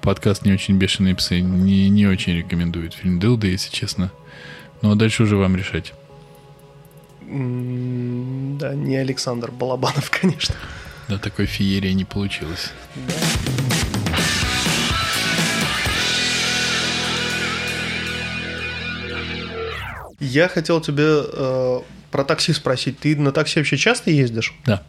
[0.00, 4.10] подкаст не очень бешеные псы не, не очень рекомендует фильм Дылда, если честно.
[4.82, 5.92] Ну а дальше уже вам решать.
[7.22, 10.54] Да, не Александр Балабанов, конечно.
[11.08, 12.72] Да, такой феерии не получилось.
[12.94, 13.14] Да.
[20.20, 22.98] Я хотел тебе э, про такси спросить.
[22.98, 24.54] Ты на такси вообще часто ездишь?
[24.66, 24.82] Да.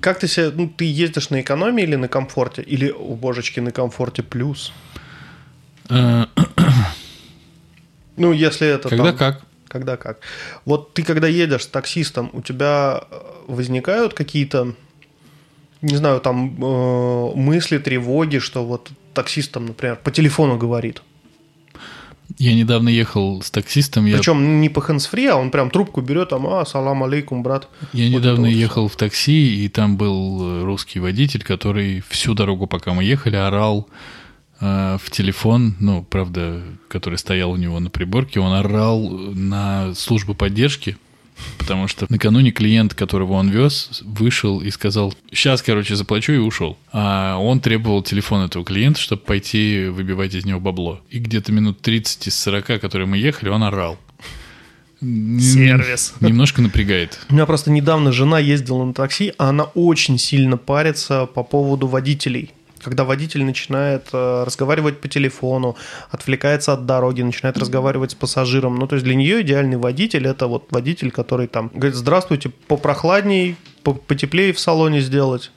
[0.00, 2.62] Как ты себе, ну, ты ездишь на экономии или на комфорте?
[2.62, 4.72] Или, у божечки, на комфорте плюс?
[5.88, 6.26] Э,
[8.16, 9.40] ну, если это Когда там, как?
[9.68, 10.20] Когда как.
[10.64, 13.16] Вот ты когда едешь с таксистом, у тебя э,
[13.48, 14.74] возникают какие-то,
[15.82, 21.02] не знаю, там э, мысли, тревоги, что вот таксист там, например, по телефону говорит.
[22.38, 24.04] Я недавно ехал с таксистом.
[24.04, 24.60] Причем я...
[24.60, 27.68] не по хэндсфри, а он прям трубку берет, там, а, салам алейкум, брат.
[27.92, 32.66] Я вот недавно ехал в такси, и там был э, русский водитель, который всю дорогу,
[32.66, 33.88] пока мы ехали, орал
[34.60, 40.34] э, в телефон, ну, правда, который стоял у него на приборке, он орал на службу
[40.34, 40.98] поддержки,
[41.58, 46.78] Потому что накануне клиент, которого он вез, вышел и сказал, сейчас, короче, заплачу и ушел.
[46.92, 51.00] А он требовал телефон этого клиента, чтобы пойти выбивать из него бабло.
[51.10, 53.98] И где-то минут 30 из 40, которые мы ехали, он орал.
[55.00, 56.14] Сервис.
[56.20, 57.20] Немножко напрягает.
[57.28, 61.86] У меня просто недавно жена ездила на такси, а она очень сильно парится по поводу
[61.86, 62.52] водителей
[62.82, 65.76] когда водитель начинает э, разговаривать по телефону,
[66.10, 68.76] отвлекается от дороги, начинает разговаривать с пассажиром.
[68.76, 73.56] Ну, то есть для нее идеальный водитель– это вот водитель, который там говорит, здравствуйте, попрохладней,
[73.82, 75.50] потеплее в салоне сделать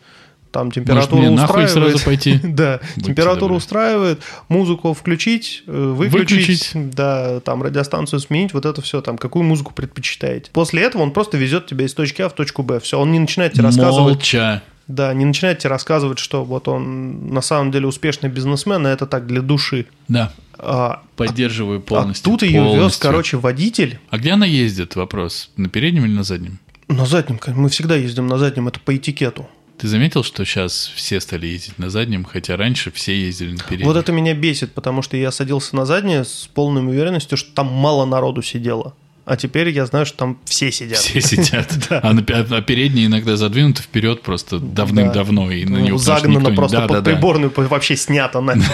[0.51, 1.71] там температуру Может, устраивает.
[1.71, 2.39] сразу пойти?
[2.43, 9.01] да, температуру устраивает, музыку включить, э, выключить, выключить, да, там радиостанцию сменить, вот это все,
[9.01, 10.49] там, какую музыку предпочитаете.
[10.51, 12.79] После этого он просто везет тебя из точки А в точку Б.
[12.79, 14.15] Все, он не начинает тебе рассказывать.
[14.15, 14.63] Молча.
[14.89, 19.27] Да, не начинайте рассказывать, что вот он на самом деле успешный бизнесмен, а это так
[19.27, 19.85] для души.
[20.07, 20.33] Да.
[20.57, 22.27] А, Поддерживаю полностью.
[22.27, 22.83] А тут ее полностью.
[22.85, 23.99] вез, короче, водитель.
[24.09, 24.95] А где она ездит?
[24.95, 25.51] Вопрос.
[25.57, 26.57] На переднем или на заднем?
[26.87, 27.39] На заднем.
[27.55, 29.47] Мы всегда ездим на заднем, это по этикету.
[29.77, 33.85] Ты заметил, что сейчас все стали ездить на заднем, хотя раньше все ездили на переднем?
[33.85, 37.67] Вот это меня бесит, потому что я садился на заднее с полной уверенностью, что там
[37.67, 38.95] мало народу сидело.
[39.29, 40.97] А теперь я знаю, что там все сидят.
[40.97, 41.69] Все сидят.
[41.89, 45.51] А, на, а передние иногда задвинуты вперед просто давным-давно.
[45.51, 48.63] И на него Загнано просто под приборную, вообще снято нафиг.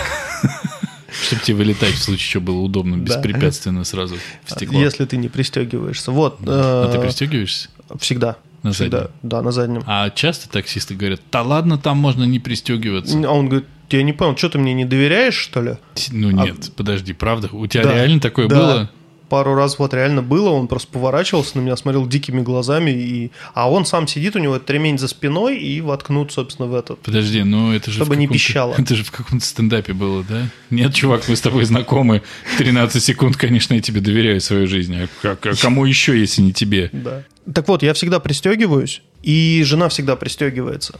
[1.27, 4.79] Чтобы тебе вылетать в случае, что было удобно, беспрепятственно сразу в стекло.
[4.79, 6.11] Если ты не пристегиваешься.
[6.11, 6.39] Вот.
[6.47, 7.69] А ты э, пристегиваешься?
[7.99, 8.37] Всегда.
[8.63, 9.13] На Всегда, заднем?
[9.23, 9.83] да, на заднем.
[9.85, 13.17] А часто таксисты говорят, да ладно, там можно не пристегиваться.
[13.27, 15.77] А он говорит, я не понял, что ты мне не доверяешь, что ли?
[16.11, 16.71] Ну нет, а...
[16.71, 17.49] подожди, правда?
[17.51, 18.55] У тебя да, реально такое да.
[18.55, 18.91] было?
[19.29, 23.31] Пару раз вот реально было, он просто поворачивался на меня, смотрел дикими глазами, и...
[23.53, 26.99] а он сам сидит, у него этот ремень за спиной, и воткнут, собственно, в этот.
[26.99, 27.97] Подожди, ну это же...
[27.97, 28.75] Чтобы не пищало.
[28.77, 30.47] Это же в каком-то стендапе было, да?
[30.69, 32.21] Нет, чувак, мы с тобой знакомы,
[32.57, 36.89] 13 секунд, конечно, я тебе доверяю свою жизнь, а, а кому еще, если не тебе?
[36.93, 37.23] Да.
[37.53, 40.99] Так вот, я всегда пристегиваюсь, и жена всегда пристегивается.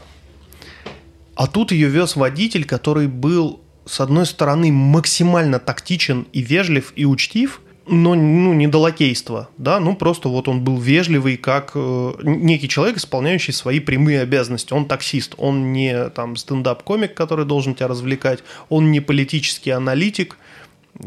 [1.34, 7.04] А тут ее вез водитель, который был, с одной стороны, максимально тактичен и вежлив и
[7.04, 12.12] учтив– но ну, не до лакейства, да, ну просто вот он был вежливый, как э,
[12.22, 14.72] некий человек, исполняющий свои прямые обязанности.
[14.72, 20.36] Он таксист, он не там стендап-комик, который должен тебя развлекать, он не политический аналитик,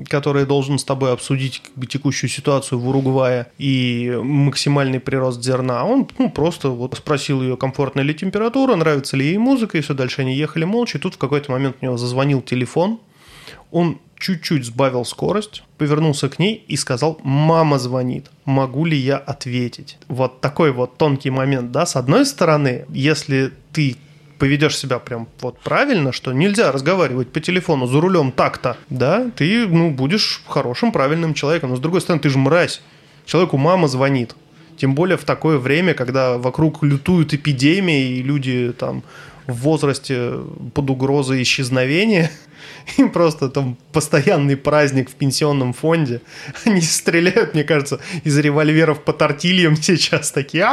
[0.07, 5.83] который должен с тобой обсудить как бы, текущую ситуацию в Уругвае и максимальный прирост зерна.
[5.83, 9.93] Он ну, просто вот спросил ее, комфортная ли температура, нравится ли ей музыка, и все
[9.93, 10.97] дальше они ехали молча.
[10.97, 12.99] И тут в какой-то момент у него зазвонил телефон,
[13.71, 19.97] он чуть-чуть сбавил скорость, повернулся к ней и сказал, мама звонит, могу ли я ответить?
[20.07, 23.95] Вот такой вот тонкий момент, да, с одной стороны, если ты
[24.37, 29.67] поведешь себя прям вот правильно, что нельзя разговаривать по телефону за рулем так-то, да, ты,
[29.67, 31.71] ну, будешь хорошим, правильным человеком.
[31.71, 32.81] Но с другой стороны, ты же мразь.
[33.25, 34.35] Человеку мама звонит.
[34.77, 39.03] Тем более в такое время, когда вокруг лютуют эпидемии, и люди там
[39.49, 40.39] в возрасте
[40.73, 42.31] под угрозой исчезновения,
[42.97, 46.21] им просто там постоянный праздник в пенсионном фонде.
[46.65, 50.67] Они стреляют, мне кажется, из револьверов по тортильям сейчас такие.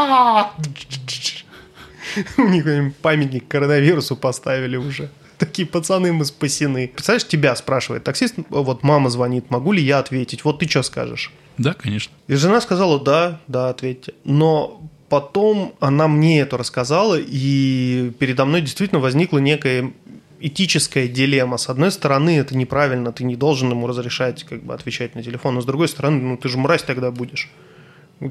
[2.36, 5.10] У них памятник коронавирусу поставили уже.
[5.38, 6.88] Такие пацаны мы спасены.
[6.88, 10.44] Представляешь, тебя спрашивает таксист, вот мама звонит, могу ли я ответить?
[10.44, 11.30] Вот ты что скажешь?
[11.58, 12.12] Да, конечно.
[12.26, 14.14] И жена сказала, да, да, ответьте.
[14.24, 19.92] Но потом она мне это рассказала, и передо мной действительно возникла некая
[20.40, 21.56] этическая дилемма.
[21.56, 25.54] С одной стороны, это неправильно, ты не должен ему разрешать как бы отвечать на телефон,
[25.54, 27.50] но с другой стороны, ну ты же мразь тогда будешь.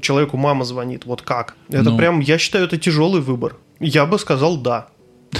[0.02, 1.56] Человеку мама звонит, вот как?
[1.70, 3.58] Это ну, прям, я считаю, это тяжелый выбор.
[3.80, 4.88] Я бы сказал да.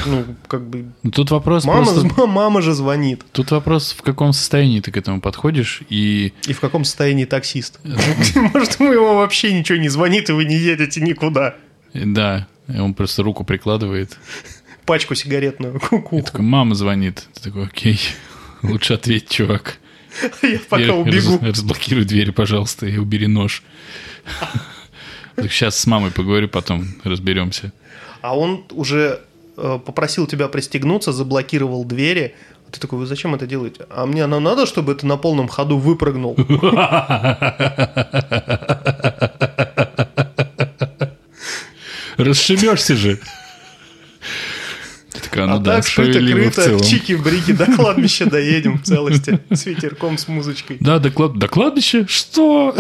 [0.06, 0.92] Ну, как бы...
[1.04, 2.28] Ну, тут вопрос мама, просто...
[2.28, 3.24] мама же звонит.
[3.32, 6.34] Тут вопрос, в каком состоянии ты к этому подходишь и...
[6.48, 7.80] И в каком состоянии таксист.
[8.36, 11.56] Может, ему его вообще ничего не звонит, и вы не едете никуда.
[11.94, 14.18] Да, он просто руку прикладывает.
[14.86, 15.80] Пачку сигаретную.
[15.80, 16.22] Ку-ку.
[16.22, 17.28] такой, мама звонит.
[17.34, 18.00] Ты такой, окей,
[18.64, 19.78] лучше ответь, чувак.
[20.42, 21.40] Я пока убегу.
[21.42, 23.64] Разблокируй дверь, пожалуйста, и убери нож.
[25.38, 27.74] Сейчас с мамой поговорю, потом разберемся.
[28.22, 29.22] А он уже
[29.56, 32.36] попросил тебя пристегнуться, заблокировал двери.
[32.72, 33.86] Ты такой, вы зачем это делаете?
[33.90, 36.36] А мне оно надо, чтобы ты на полном ходу выпрыгнул?
[42.18, 43.20] Расшибешься же.
[45.22, 50.28] Такая, ну а да, так шито-крыто, чики-брики, до кладбища доедем в целости с ветерком, с
[50.28, 50.78] музычкой.
[50.80, 51.38] Да, до, клад...
[51.38, 52.08] до кладбища?
[52.08, 52.76] Что?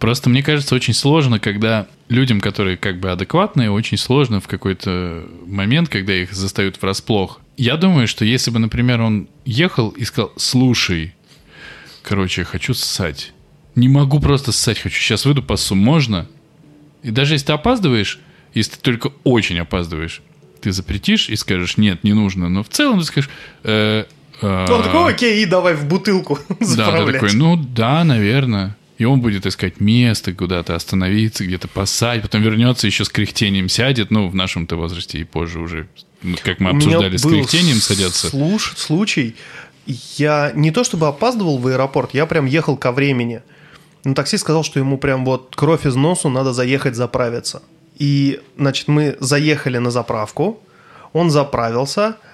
[0.00, 5.26] Просто мне кажется, очень сложно, когда людям, которые как бы адекватные, очень сложно в какой-то
[5.46, 7.40] момент, когда их застают врасплох.
[7.58, 11.14] Я думаю, что если бы, например, он ехал и сказал, слушай,
[12.02, 13.34] короче, хочу ссать.
[13.74, 14.98] Не могу просто ссать, хочу.
[14.98, 16.26] Сейчас выйду пассу, можно?
[17.02, 18.20] И даже если ты опаздываешь,
[18.54, 20.22] если ты только очень опаздываешь,
[20.62, 22.48] ты запретишь и скажешь, нет, не нужно.
[22.48, 23.30] Но в целом ты скажешь...
[23.64, 24.04] Э,
[24.40, 26.38] э, он такой, окей, и давай в бутылку
[26.74, 28.76] Да, ты такой, ну да, наверное.
[29.00, 34.10] И он будет искать место, куда-то остановиться, где-то посадить, потом вернется еще с кряхтением сядет,
[34.10, 35.88] ну, в нашем-то возрасте и позже уже,
[36.42, 38.28] как мы обсуждали, с кряхтением садятся.
[38.28, 39.36] Слуш, случай,
[40.18, 43.40] я не то чтобы опаздывал в аэропорт, я прям ехал ко времени.
[44.04, 47.62] Но таксист сказал, что ему прям вот кровь из носу, надо заехать заправиться.
[47.98, 50.62] И, значит, мы заехали на заправку,
[51.14, 52.18] он заправился–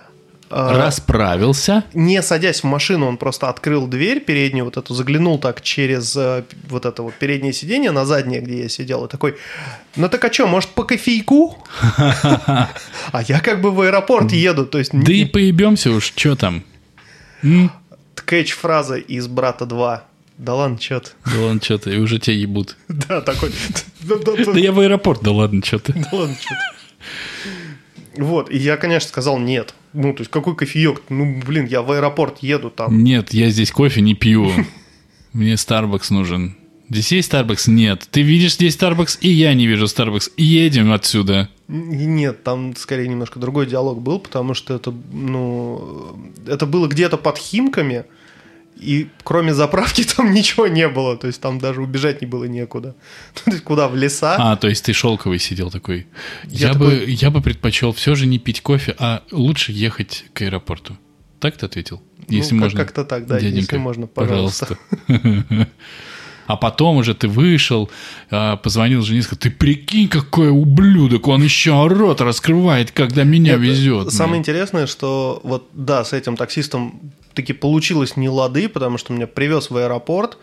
[0.51, 1.85] Расправился.
[1.93, 6.45] Не садясь в машину, он просто открыл дверь переднюю, вот эту, заглянул так через э,
[6.69, 9.37] вот это вот переднее сиденье на заднее, где я сидел, и такой,
[9.97, 11.59] ну так а что, может по кофейку?
[11.81, 14.93] А я как бы в аэропорт еду, то есть...
[14.93, 16.63] Да и поебемся уж, что там?
[18.15, 20.01] Кэч-фраза из «Брата 2».
[20.39, 21.11] Да ладно, чё ты.
[21.25, 22.77] Да ладно, чё ты, и уже тебя ебут.
[22.89, 23.53] Да, такой.
[24.03, 25.93] Да я в аэропорт, да ладно, чё ты.
[25.95, 28.23] Да ладно, чё ты.
[28.23, 29.75] Вот, и я, конечно, сказал нет.
[29.97, 31.03] Ну, то есть, какой кофеек?
[31.09, 33.03] Ну, блин, я в аэропорт еду там.
[33.03, 34.51] Нет, я здесь кофе не пью.
[35.33, 36.55] Мне Starbucks нужен.
[36.91, 37.71] Здесь есть Starbucks?
[37.71, 38.07] Нет.
[38.11, 40.33] Ты видишь здесь Starbucks, и я не вижу Starbucks.
[40.37, 41.49] Едем отсюда.
[41.69, 46.15] Нет, там скорее немножко другой диалог был, потому что это, ну,
[46.47, 48.05] это было где-то под Химками,
[48.77, 52.95] и кроме заправки там ничего не было, то есть там даже убежать не было некуда.
[53.45, 54.37] То есть куда, в леса?
[54.39, 56.07] А, то есть ты шелковый сидел такой.
[56.45, 56.89] Я, я, такой...
[56.89, 60.97] Бы, я бы предпочел все же не пить кофе, а лучше ехать к аэропорту.
[61.41, 62.03] Так ты ответил?
[62.29, 62.79] Если ну, можно.
[62.79, 64.79] Как-то так, да, дяденька, если можно, пожалуйста.
[65.07, 65.69] пожалуйста.
[66.47, 67.91] А потом уже ты вышел,
[68.31, 73.63] а, позвонил жене, сказал, ты прикинь, какой ублюдок, он еще рот раскрывает, когда меня Это
[73.63, 74.13] везет.
[74.13, 79.27] Самое интересное, что вот да, с этим таксистом таки получилось не лады, потому что меня
[79.27, 80.39] привез в аэропорт,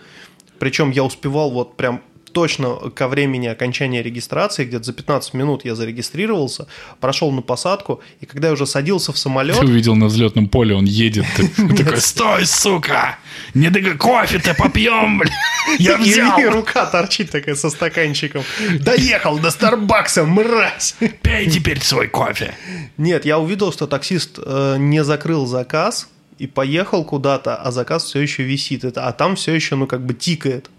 [0.60, 2.02] причем я успевал вот прям
[2.34, 6.68] точно ко времени окончания регистрации, где-то за 15 минут я зарегистрировался,
[7.00, 9.60] прошел на посадку, и когда я уже садился в самолет...
[9.60, 11.48] Ты увидел на взлетном поле, он едет, ты
[11.84, 13.20] такой, стой, сука!
[13.54, 15.34] Не дай кофе-то попьем, блин!
[15.80, 16.40] Я взял!
[16.40, 18.44] И рука торчит такая со стаканчиком.
[18.80, 20.96] Доехал до Старбакса, мразь!
[21.22, 22.56] Пей теперь свой кофе!
[22.98, 26.10] Нет, я увидел, что таксист э, не закрыл заказ,
[26.44, 28.84] и поехал куда-то, а заказ все еще висит.
[28.84, 30.70] Это, а там все еще, ну, как бы тикает.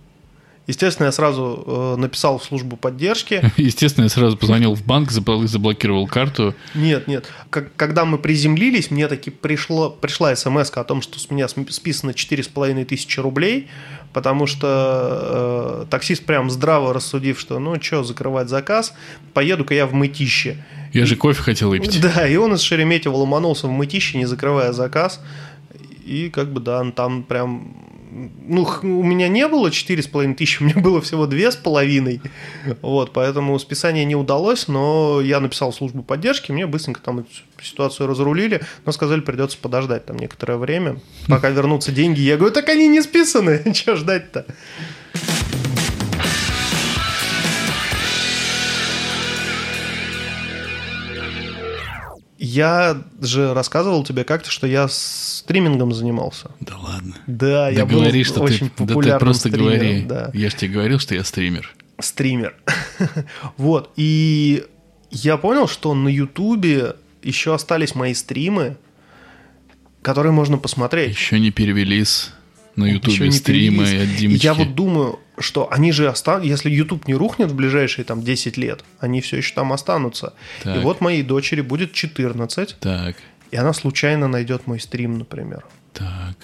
[0.67, 3.51] Естественно, я сразу э, написал в службу поддержки.
[3.57, 6.55] Естественно, я сразу позвонил в банк, заблокировал карту.
[6.75, 7.31] Нет, нет.
[7.49, 12.11] Как, когда мы приземлились, мне таки пришло, пришла смс о том, что с меня списано
[12.11, 13.69] 4,5 тысячи рублей,
[14.13, 18.93] потому что э, таксист прям здраво рассудив, что ну что, закрывать заказ,
[19.33, 20.63] поеду-ка я в мытище.
[20.95, 22.01] Я же кофе хотел выпить.
[22.15, 25.21] Да, и он из Шереметьево ломанулся в мытище, не закрывая заказ.
[26.05, 27.95] И как бы, да, там прям
[28.47, 32.21] ну, у меня не было 4,5 тысячи, у меня было всего 2,5.
[32.83, 37.29] Вот, поэтому списание не удалось, но я написал в службу поддержки, мне быстренько там эту
[37.63, 42.21] ситуацию разрулили, но сказали, придется подождать там некоторое время, пока вернутся деньги.
[42.21, 44.47] Я говорю, так они не списаны, что ждать-то?
[52.45, 56.51] Я же рассказывал тебе как-то, что я стримингом занимался.
[56.61, 57.15] Да ладно.
[57.27, 60.03] Да, да я говори, был что очень ты, популярным да ты просто стримером, говори.
[60.05, 60.31] Да.
[60.35, 61.75] Я же тебе говорил, что я стример.
[61.99, 62.55] Стример.
[63.57, 63.93] вот.
[63.97, 64.63] И
[65.11, 68.77] я понял, что на Ютубе еще остались мои стримы,
[70.03, 71.17] которые можно посмотреть.
[71.17, 72.31] Еще не перевелись
[72.77, 74.11] на Ютубе стримы перевелись.
[74.11, 74.45] от Димочки.
[74.45, 78.57] Я вот думаю, что они же останутся, если YouTube не рухнет в ближайшие там 10
[78.57, 80.35] лет, они все еще там останутся.
[80.63, 80.77] Так.
[80.77, 83.17] И вот моей дочери будет 14, Так,
[83.51, 85.65] и она случайно найдет мой стрим, например.
[85.93, 86.37] так.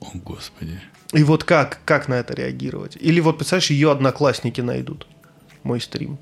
[0.00, 0.80] О, Господи.
[1.12, 2.96] И вот как, как на это реагировать?
[2.98, 5.06] Или вот, представляешь, ее одноклассники найдут
[5.62, 6.18] мой стрим.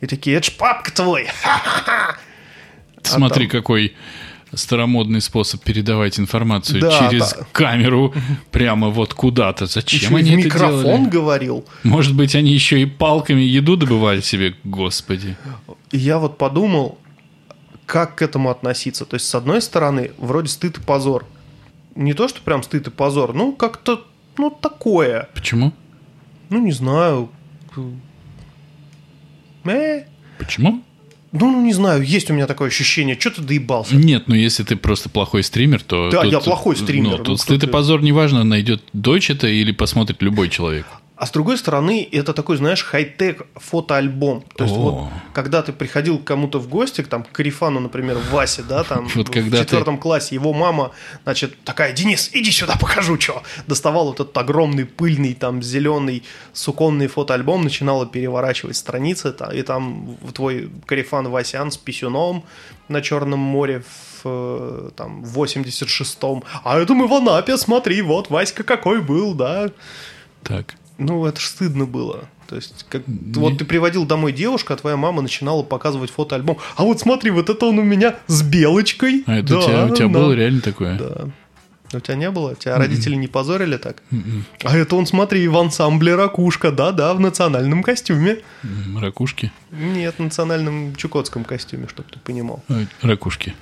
[0.00, 1.26] И такие, это ж папка твой!
[3.02, 3.96] Ты Смотри, А там- какой
[4.54, 7.46] старомодный способ передавать информацию Да, через да.
[7.52, 8.14] камеру
[8.50, 9.66] прямо вот куда-то.
[9.66, 11.08] Зачем Еще они это микрофон делали?
[11.10, 11.64] говорил.
[11.82, 14.54] Может быть, они еще и палками еду добывали себе?
[14.64, 15.36] Господи.
[15.92, 16.98] Я вот подумал,
[17.86, 19.04] как к этому относиться.
[19.04, 21.24] То есть, с одной стороны, вроде стыд и позор.
[21.94, 24.04] Не то, что прям стыд и позор, ну, как-то,
[24.38, 25.28] ну, такое.
[25.34, 25.72] Почему?
[26.50, 27.30] Ну, не знаю.
[29.64, 30.04] Э,
[30.38, 30.82] Почему?
[31.40, 33.96] Ну, ну, не знаю, есть у меня такое ощущение, что ты доебался.
[33.96, 36.10] Нет, ну если ты просто плохой стример, то...
[36.10, 39.30] Да, тут- я плохой стример, Ну, ну, тут кто стыд и позор неважно, найдет дочь
[39.30, 40.86] это или посмотрит любой человек.
[41.16, 44.44] А с другой стороны, это такой, знаешь, хай-тек фотоальбом.
[44.54, 44.78] То есть О.
[44.78, 48.84] вот, когда ты приходил к кому-то в гости, к, там, к Карифану, например, Васе, да,
[48.84, 50.92] там, Вот в когда ты- четвертом классе, его мама,
[51.24, 53.42] значит, такая, Денис, иди сюда, покажу, что.
[53.66, 60.70] Доставал вот этот огромный, пыльный, там, зеленый суконный фотоальбом, начинала переворачивать страницы, и там твой
[60.84, 62.44] Карифан Васян с писюном
[62.88, 63.82] на Черном море
[64.22, 66.44] в э, там, в 86-м.
[66.62, 69.70] А это мы в Анапе, смотри, вот Васька какой был, да.
[70.42, 70.74] Так.
[70.98, 72.28] Ну, это ж стыдно было.
[72.48, 76.58] То есть, как, вот ты приводил домой девушку, а твоя мама начинала показывать фотоальбом.
[76.76, 79.24] А вот смотри, вот это он у меня с белочкой.
[79.26, 80.12] А это Да, у тебя, у тебя да.
[80.12, 80.96] было реально такое?
[80.98, 81.30] Да.
[81.96, 82.54] У тебя не было?
[82.54, 84.02] Тебя родители не позорили так?
[84.64, 88.38] А это он, смотри, в ансамбле «Ракушка», да-да, в национальном костюме.
[88.98, 89.52] Ракушки?
[89.70, 92.62] Нет, в национальном чукотском костюме, чтобы ты понимал.
[92.68, 93.54] Ой, Ракушки.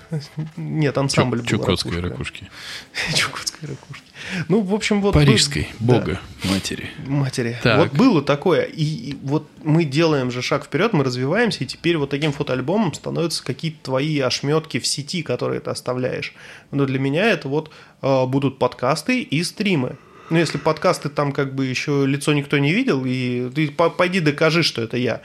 [0.56, 2.48] Нет, Чу- ансамбль был Чукотской ракушки.
[3.14, 4.04] Чукотской ракушки.
[4.48, 5.14] Ну, в общем, вот...
[5.14, 6.90] Парижской, был- бога, матери.
[7.06, 7.58] матери.
[7.62, 7.78] Так.
[7.78, 8.62] Вот было такое.
[8.62, 12.94] И, и вот мы делаем же шаг вперед, мы развиваемся, и теперь вот таким фотоальбомом
[12.94, 16.34] становятся какие-то твои ошметки в сети, которые ты оставляешь.
[16.70, 17.93] Но для меня это вот э,
[18.26, 19.96] будут подкасты и стримы.
[20.30, 24.20] Ну, если подкасты там как бы еще лицо никто не видел, и ты по- пойди
[24.20, 25.20] докажи, что это я.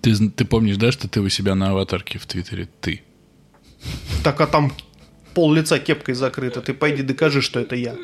[0.00, 3.02] Ты, ты помнишь, да, что ты у себя на аватарке в Твиттере ты?
[4.24, 4.72] Так, а там
[5.34, 7.94] пол лица кепкой закрыто, ты пойди докажи, что это я.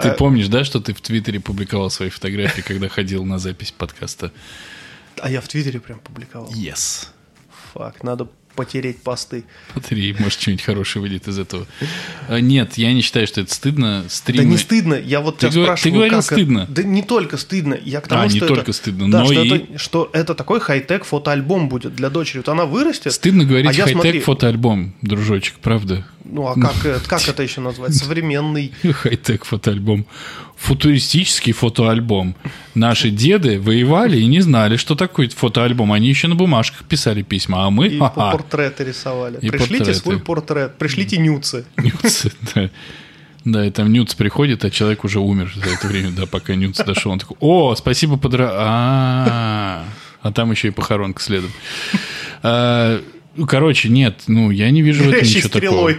[0.00, 3.72] Ты А- помнишь, да, что ты в Твиттере публиковал свои фотографии, когда ходил на запись
[3.72, 4.30] подкаста?
[5.20, 6.48] А я в Твиттере прям публиковал.
[6.52, 7.08] Yes.
[7.72, 8.28] Фак, надо
[8.60, 9.44] потереть посты.
[9.72, 11.66] Смотри, может, что-нибудь хорошее выйдет из этого.
[12.28, 14.04] А, Нет, я не считаю, что это стыдно.
[14.10, 14.44] Стримы...
[14.44, 16.58] Да не стыдно, я вот Ты тебя говор- спрашиваю, ты говорил как стыдно.
[16.60, 16.72] Это?
[16.72, 19.24] Да не только стыдно, я к тому, А, не что только это, стыдно, да, но
[19.24, 22.38] что, и- это, что это такой хай-тек фотоальбом будет для дочери.
[22.38, 23.14] Вот она вырастет.
[23.14, 26.06] Стыдно говорить а хай-тек смотри, фотоальбом, дружочек, правда?
[26.24, 27.94] Ну а как, это- как это еще назвать?
[27.94, 28.72] Современный.
[28.92, 30.04] Хай-тек фотоальбом.
[30.60, 32.36] Футуристический фотоальбом.
[32.74, 35.90] Наши деды воевали и не знали, что такое фотоальбом.
[35.90, 37.88] Они еще на бумажках писали письма, а мы...
[37.88, 38.32] И ха-ха.
[38.32, 39.38] портреты рисовали.
[39.40, 39.94] И Пришлите портреты.
[39.98, 41.64] свой портрет, пришлите нюцы.
[41.78, 42.70] Нюц, да.
[43.42, 46.76] Да, и там Нюц приходит, а человек уже умер за это время, да, пока Нюц
[46.76, 47.10] дошел.
[47.10, 48.50] Он такой, о, спасибо, подра...
[48.52, 49.84] А,
[50.20, 51.50] а там еще и похоронка следом.
[52.42, 53.00] А,
[53.34, 55.94] ну, Короче, нет, ну, я не вижу в этом ничего такого.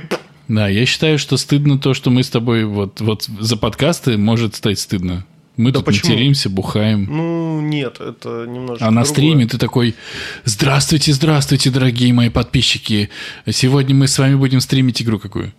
[0.51, 4.53] Да, я считаю, что стыдно то, что мы с тобой вот, вот за подкасты может
[4.55, 5.25] стать стыдно.
[5.55, 6.11] Мы Да тут почему?
[6.11, 7.07] материмся, бухаем.
[7.09, 9.05] Ну, нет, это немножко А на другое.
[9.05, 9.95] стриме ты такой,
[10.43, 13.09] здравствуйте, здравствуйте, дорогие мои подписчики.
[13.49, 15.53] Сегодня мы с вами будем стримить игру какую?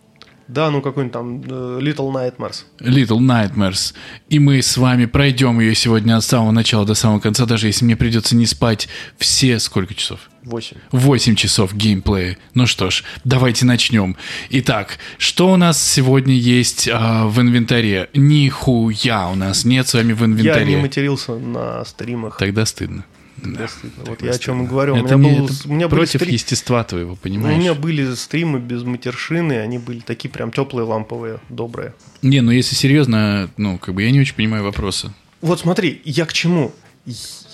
[0.49, 2.65] Да, ну какой-нибудь там э, Little Nightmares.
[2.81, 3.95] Little Nightmares.
[4.29, 7.85] И мы с вами пройдем ее сегодня от самого начала до самого конца, даже если
[7.85, 8.89] мне придется не спать
[9.19, 10.21] все сколько часов?
[10.45, 10.77] 8.
[10.91, 12.37] 8 часов геймплея.
[12.55, 14.17] Ну что ж, давайте начнем.
[14.51, 18.09] Итак, что у нас сегодня есть а, в инвентаре?
[18.13, 20.67] Нихуя у нас нет с вами в Я инвентаре.
[20.67, 22.39] не матерился на стримах.
[22.39, 23.05] Тогда стыдно.
[23.45, 23.67] Да.
[24.07, 24.95] Вот я о чем и говорю.
[24.95, 27.59] У Это, меня, не- был- это у меня были против стри- естества твоего, у понимаешь?
[27.59, 31.95] меня были стримы без матершины, они были такие прям теплые, ламповые, добрые.
[32.23, 35.13] Не, ну если серьезно, ну, как бы я не очень понимаю вопроса.
[35.41, 36.73] Вот смотри, я к чему?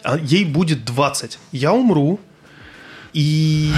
[0.03, 1.39] А Ей будет 20.
[1.53, 2.21] Я умру,
[3.15, 3.73] и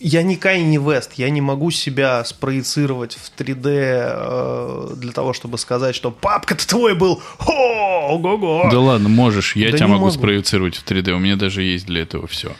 [0.00, 5.58] я не Кайни Вест, я не могу себя спроецировать в 3D э, для того, чтобы
[5.58, 8.68] сказать, что папка-то твой был, о, ого-го.
[8.70, 10.16] Да ладно, можешь, я Да тебя могу могу.
[10.16, 12.52] спроецировать в 3D, у меня даже есть для этого все.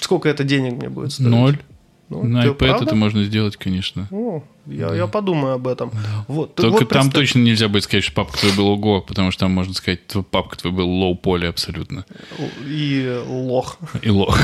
[0.00, 1.28] Сколько это денег мне будет стоить?
[1.28, 1.58] Ноль.
[2.08, 2.84] Ну, На iPad правда?
[2.86, 4.08] это можно сделать, конечно.
[4.10, 5.90] О, я, я подумаю об этом.
[6.26, 9.00] Вот, ты Только вот там представь- точно нельзя будет сказать, что папка твой был ого,
[9.00, 12.04] потому что там можно сказать, что папка твой был low-poly абсолютно.
[12.66, 13.78] И лох.
[14.02, 14.38] И лох.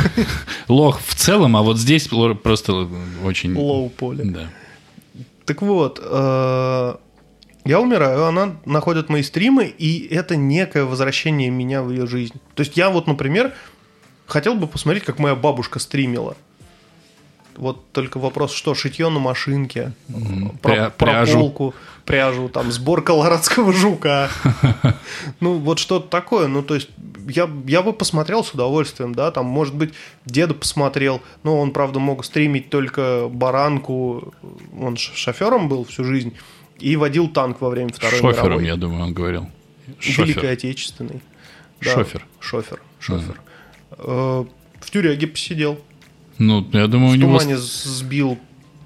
[0.68, 2.08] Лох в целом, а вот здесь
[2.42, 2.88] просто
[3.24, 3.54] очень...
[3.54, 4.24] Low poly.
[4.24, 4.50] Да.
[5.44, 6.94] Так вот, э,
[7.64, 12.34] я умираю, она находит мои стримы, и это некое возвращение меня в ее жизнь.
[12.54, 13.52] То есть я вот, например,
[14.26, 16.36] хотел бы посмотреть, как моя бабушка стримила.
[17.56, 19.92] Вот только вопрос, что шитье на машинке,
[20.62, 21.32] про, Пря- пряжу.
[21.32, 21.74] прополку,
[22.04, 24.28] пряжу, там, сбор колорадского жука.
[25.40, 26.48] Ну, вот что-то такое.
[26.48, 26.88] Ну, то есть,
[27.28, 29.94] я, я бы посмотрел с удовольствием, да, там, может быть,
[30.26, 34.34] деда посмотрел, но он, правда, мог стримить только баранку,
[34.78, 36.34] он шофером был всю жизнь,
[36.78, 38.66] и водил танк во время Второй Шофером, мировой.
[38.66, 39.48] я думаю, он говорил.
[40.00, 40.50] Великой Шофер.
[40.50, 41.20] Отечественной.
[41.80, 42.26] Шофер.
[42.40, 43.40] Шофер, шофер.
[43.98, 44.44] Э,
[44.80, 45.78] В тюряге посидел.
[46.38, 47.38] Ну, я думаю, у В него...
[47.38, 48.38] тумане сбил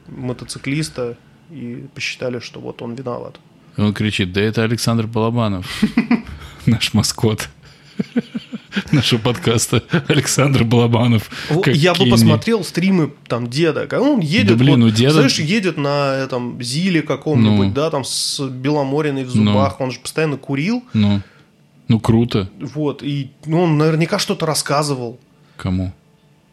[0.09, 1.17] мотоциклиста
[1.51, 3.39] и посчитали, что вот он виноват.
[3.77, 5.67] Он кричит, да это Александр Балабанов,
[6.67, 7.49] наш маскот
[8.93, 9.83] нашего подкаста.
[10.09, 11.31] Александр Балабанов.
[11.67, 15.77] Я бы посмотрел стримы там деда, он едет, Да блин, вот, у деда- знаешь, едет
[15.77, 17.73] на этом Зиле каком-нибудь, Ну.
[17.73, 21.21] да, там с Беломориной в зубах, он же постоянно курил, Ну,
[21.89, 22.51] ну круто.
[22.59, 25.19] вот, и ну, он наверняка что-то рассказывал.
[25.57, 25.93] Кому?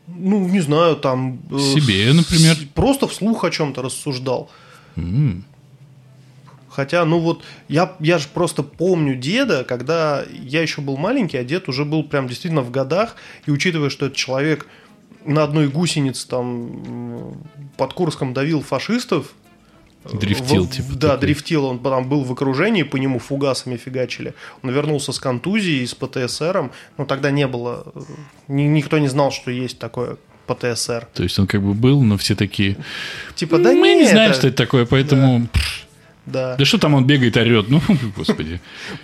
[0.08, 1.40] Ну, не знаю, там...
[1.52, 2.56] э, Себе, например.
[2.74, 4.50] Просто вслух о чем-то рассуждал.
[4.96, 5.44] М,
[6.70, 11.44] Хотя, ну вот, я, я же просто помню деда, когда я еще был маленький, а
[11.46, 14.68] дед уже был прям действительно в годах, и учитывая, что этот человек
[15.26, 17.38] на одной гусенице там
[17.78, 19.34] под Курском давил фашистов,
[20.14, 21.22] Дрифтил, в- типа, Да, такой.
[21.22, 24.34] дрифтил, он там был в окружении, по нему фугасами фигачили.
[24.64, 27.86] Он вернулся с контузией, с ПТСРом, но тогда не было,
[28.48, 31.08] ни- никто не знал, что есть такое ПТСР.
[31.14, 32.78] То есть он как бы был, но все такие...
[33.36, 35.48] Типа, да Мы не не, знаем, это- что это такое, поэтому...
[36.28, 37.70] Да, Да что там он бегает, орет?
[37.70, 37.82] Ну,
[38.18, 38.60] господи,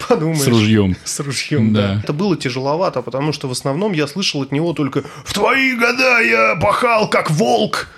[0.08, 0.40] подумаешь.
[0.42, 0.96] с ружьем.
[1.04, 1.96] С ружьем, да.
[1.96, 2.00] Да.
[2.04, 6.20] Это было тяжеловато, потому что в основном я слышал от него только «В твои года
[6.22, 7.90] я пахал как волк!»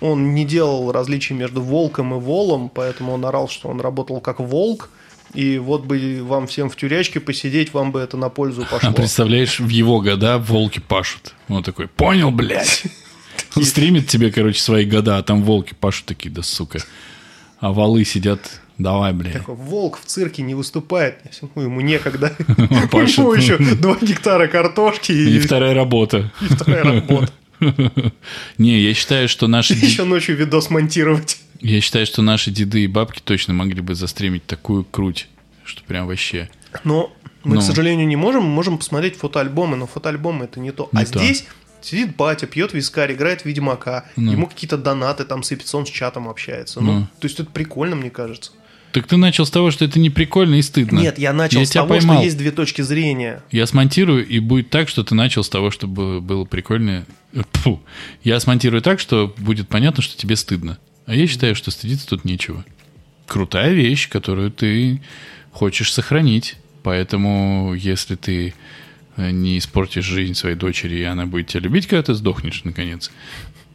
[0.00, 4.40] Он не делал различий между волком и волом, поэтому он орал, что он работал как
[4.40, 4.88] волк,
[5.34, 8.92] и вот бы вам всем в тюрячке посидеть, вам бы это на пользу А пошло.
[8.92, 11.34] представляешь, в его года волки пашут.
[11.48, 12.84] Он такой, понял, блядь.
[13.56, 16.80] Он стримит тебе, короче, свои года, а там волки пашут такие, да сука.
[17.58, 18.40] А валы сидят,
[18.78, 19.34] давай, блядь.
[19.34, 21.18] Такой, волк в цирке не выступает,
[21.54, 22.32] ну, ему некогда.
[22.58, 23.18] Он У пашет.
[23.18, 26.32] него еще 2 гектара картошки И и вторая работа.
[26.40, 27.32] и вторая работа.
[28.58, 31.38] Не, я считаю, что наши Еще ночью видос монтировать.
[31.60, 35.28] я считаю, что наши деды и бабки точно могли бы застримить такую круть,
[35.64, 36.48] что прям вообще.
[36.84, 37.12] Но
[37.44, 37.60] мы, Ну.
[37.60, 38.44] к сожалению, не можем.
[38.44, 40.88] Мы можем посмотреть фотоальбомы, но фотоальбомы это не то.
[40.92, 41.44] А здесь
[41.80, 44.04] сидит батя, пьет вискарь, играет в Ведьмака.
[44.16, 44.32] Ну.
[44.32, 46.80] Ему какие-то донаты там сыпятся, он с чатом общается.
[46.80, 47.00] Ну, Ну.
[47.18, 48.52] то есть это прикольно, мне кажется.
[48.92, 50.98] Так ты начал с того, что это не прикольно и стыдно.
[50.98, 52.16] Нет, я начал Я с того, поймал.
[52.16, 53.42] что есть две точки зрения.
[53.50, 57.06] Я смонтирую, и будет так, что ты начал с того, чтобы было прикольно.
[57.52, 57.80] Фу.
[58.24, 60.78] Я смонтирую так, что будет понятно, что тебе стыдно.
[61.06, 62.64] А я считаю, что стыдиться тут нечего.
[63.26, 65.00] Крутая вещь, которую ты
[65.52, 66.56] хочешь сохранить.
[66.82, 68.54] Поэтому, если ты
[69.16, 73.10] э, не испортишь жизнь своей дочери, и она будет тебя любить, когда ты сдохнешь, наконец,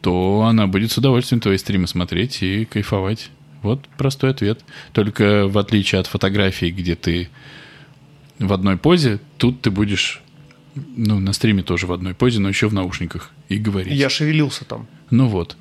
[0.02, 3.30] то она будет с удовольствием твои стримы смотреть и кайфовать.
[3.66, 4.64] Вот простой ответ.
[4.92, 7.28] Только в отличие от фотографий, где ты
[8.38, 10.22] в одной позе, тут ты будешь,
[10.74, 13.92] ну, на стриме тоже в одной позе, но еще в наушниках и говорить.
[13.92, 14.86] Я шевелился там.
[15.10, 15.56] Ну вот.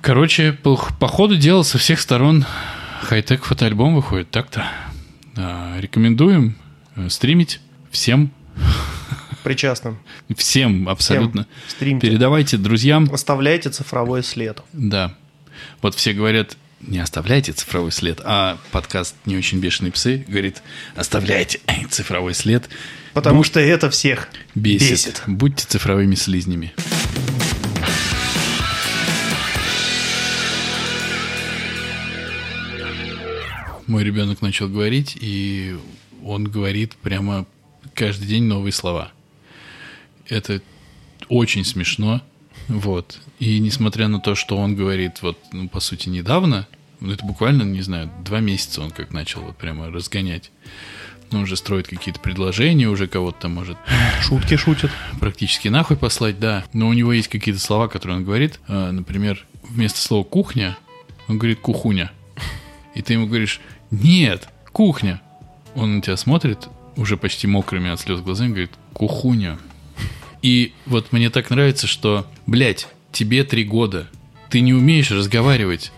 [0.00, 2.44] Короче, по, по ходу дела со всех сторон
[3.02, 4.30] хай-тек фотоальбом выходит.
[4.30, 4.64] Так-то.
[5.36, 6.56] А, рекомендуем
[6.96, 7.60] э, стримить
[7.90, 8.30] всем.
[9.42, 9.98] Причастным.
[10.36, 11.46] Всем абсолютно.
[11.66, 11.70] Всем.
[11.76, 12.08] Стримьте.
[12.08, 13.08] Передавайте друзьям.
[13.12, 14.60] Оставляйте цифровой след.
[14.72, 15.14] Да.
[15.82, 20.62] Вот все говорят, не оставляйте цифровой след, а подкаст «Не очень бешеные псы» говорит,
[20.94, 21.60] оставляйте
[21.90, 22.68] цифровой след.
[23.12, 23.46] Потому Будь...
[23.46, 24.90] что это всех бесит.
[24.90, 25.22] бесит.
[25.26, 26.74] Будьте цифровыми слизнями.
[33.86, 35.76] Мой ребенок начал говорить, и
[36.24, 37.46] он говорит прямо
[37.94, 39.12] каждый день новые слова.
[40.28, 40.60] Это
[41.28, 42.20] очень смешно.
[42.68, 43.20] Вот.
[43.38, 46.66] И несмотря на то, что он говорит, вот, ну, по сути, недавно,
[47.00, 50.50] ну, это буквально, не знаю, два месяца он как начал вот прямо разгонять.
[51.32, 53.76] Ну, уже строит какие-то предложения, уже кого-то там может...
[54.22, 54.90] Шутки шутит.
[55.20, 56.64] Практически нахуй послать, да.
[56.72, 58.60] Но у него есть какие-то слова, которые он говорит.
[58.68, 60.78] А, например, вместо слова «кухня»
[61.28, 62.12] он говорит «кухуня».
[62.94, 63.60] И ты ему говоришь
[63.90, 65.20] «нет, кухня».
[65.74, 69.58] Он на тебя смотрит, уже почти мокрыми от слез глазами, говорит «кухуня».
[70.46, 74.06] И вот мне так нравится, что, блядь, тебе три года,
[74.48, 75.90] ты не умеешь разговаривать,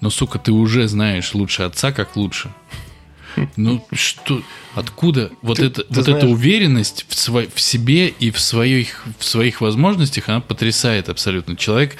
[0.00, 2.54] но, сука, ты уже знаешь лучше отца, как лучше.
[3.56, 4.40] Ну что,
[4.76, 9.04] откуда вот, ты, это, ты вот эта уверенность в, сво, в себе и в своих,
[9.18, 11.56] в своих возможностях, она потрясает абсолютно.
[11.56, 11.96] Человек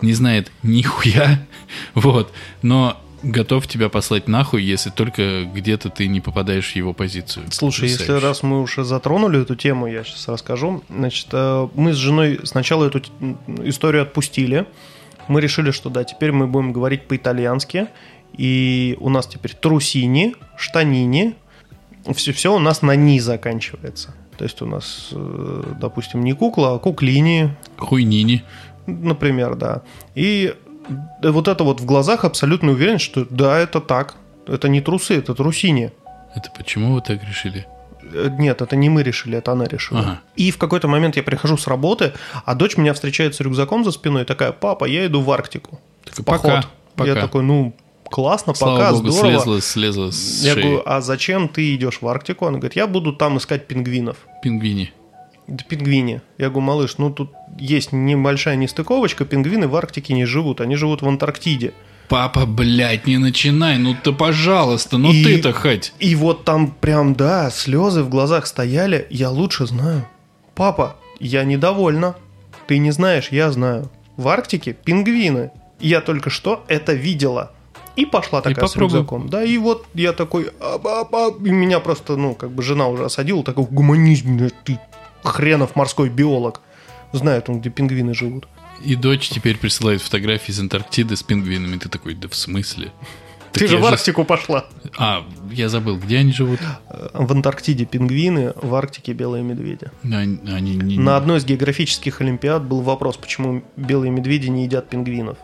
[0.00, 1.46] не знает нихуя,
[1.94, 2.32] вот,
[2.62, 7.46] но готов тебя послать нахуй, если только где-то ты не попадаешь в его позицию.
[7.50, 10.82] Слушай, если раз мы уже затронули эту тему, я сейчас расскажу.
[10.88, 13.02] Значит, э, мы с женой сначала эту
[13.64, 14.66] историю отпустили.
[15.28, 17.88] Мы решили, что да, теперь мы будем говорить по-итальянски.
[18.36, 21.34] И у нас теперь трусини, штанини.
[22.14, 24.14] Все, все у нас на «ни» заканчивается.
[24.36, 27.54] То есть у нас, э, допустим, не кукла, а куклини.
[27.76, 28.42] Хуйнини.
[28.86, 29.82] Например, да.
[30.14, 30.54] И
[31.22, 34.14] вот это вот в глазах абсолютно уверен, что да, это так.
[34.46, 35.92] Это не трусы, это трусини.
[36.34, 37.66] Это почему вы так решили?
[38.12, 40.00] Э, нет, это не мы решили, это она решила.
[40.00, 40.20] Ага.
[40.36, 42.12] И в какой-то момент я прихожу с работы,
[42.44, 45.80] а дочь меня встречает с рюкзаком за спиной, такая, папа, я иду в Арктику.
[46.04, 46.42] Так, поход.
[46.42, 46.64] Пока,
[46.96, 47.10] пока.
[47.10, 47.74] Я такой, ну,
[48.04, 49.32] классно, Слава пока, Богу, здорово.
[49.32, 50.62] Слезла, слезла с Я шеи.
[50.62, 52.46] говорю, а зачем ты идешь в Арктику?
[52.46, 54.16] Она говорит, я буду там искать пингвинов.
[54.42, 54.92] Пингвини.
[55.52, 56.22] Это пингвини.
[56.38, 61.02] Я говорю, малыш, ну тут есть небольшая нестыковочка, пингвины в Арктике не живут, они живут
[61.02, 61.74] в Антарктиде.
[62.08, 65.92] Папа, блядь, не начинай, ну ты, пожалуйста, ну и, ты-то хоть.
[65.98, 70.06] И вот там прям, да, слезы в глазах стояли, я лучше знаю.
[70.54, 72.16] Папа, я недовольна.
[72.66, 73.90] Ты не знаешь, я знаю.
[74.16, 75.50] В Арктике пингвины.
[75.80, 77.52] Я только что это видела.
[77.96, 79.28] И пошла такая и с рюкзаком.
[79.28, 82.88] Да, и вот я такой, а, а, а, и меня просто, ну, как бы жена
[82.88, 84.78] уже осадила, такой, гуманизм, ты
[85.22, 86.60] хренов морской биолог.
[87.12, 88.48] Знает он, где пингвины живут.
[88.84, 91.78] И дочь теперь присылает фотографии из Антарктиды с пингвинами.
[91.78, 92.92] Ты такой, да в смысле?
[93.52, 94.26] Так Ты же в Арктику же...
[94.26, 94.64] пошла.
[94.96, 96.58] А, я забыл, где они живут?
[97.12, 99.90] В Антарктиде пингвины, в Арктике белые медведи.
[100.02, 100.98] Они, они не...
[100.98, 105.36] На одной из географических олимпиад был вопрос, почему белые медведи не едят пингвинов.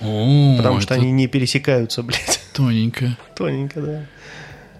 [0.00, 2.40] О, Потому что они не пересекаются, блядь.
[2.52, 3.16] Тоненько.
[3.34, 4.06] Тоненько, да.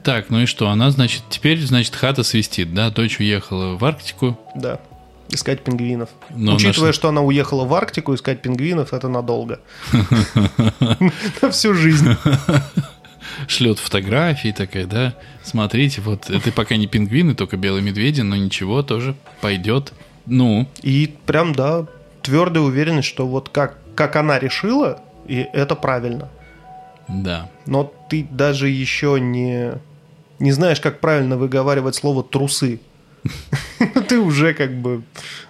[0.06, 0.68] Так, ну и что?
[0.68, 2.90] Она, значит, теперь, значит, хата свистит, да?
[2.90, 4.38] Дочь уехала в Арктику.
[4.54, 4.78] Да.
[5.30, 6.10] Искать пингвинов.
[6.30, 6.94] Но Учитывая, наш...
[6.94, 9.58] что она уехала в Арктику искать пингвинов, это надолго.
[11.42, 12.06] На всю жизнь.
[13.48, 15.14] Шлет фотографии такая, да?
[15.42, 19.92] Смотрите, вот это пока не пингвины, только белые медведи, но ничего, тоже пойдет.
[20.24, 20.68] Ну.
[20.82, 21.84] И прям, да,
[22.22, 26.28] твердая уверенность, что вот как, как она решила, и это правильно.
[27.08, 27.50] Да.
[27.66, 29.80] Но ты даже еще не
[30.38, 32.80] не знаешь, как правильно выговаривать слово трусы.
[34.08, 35.02] Ты уже как бы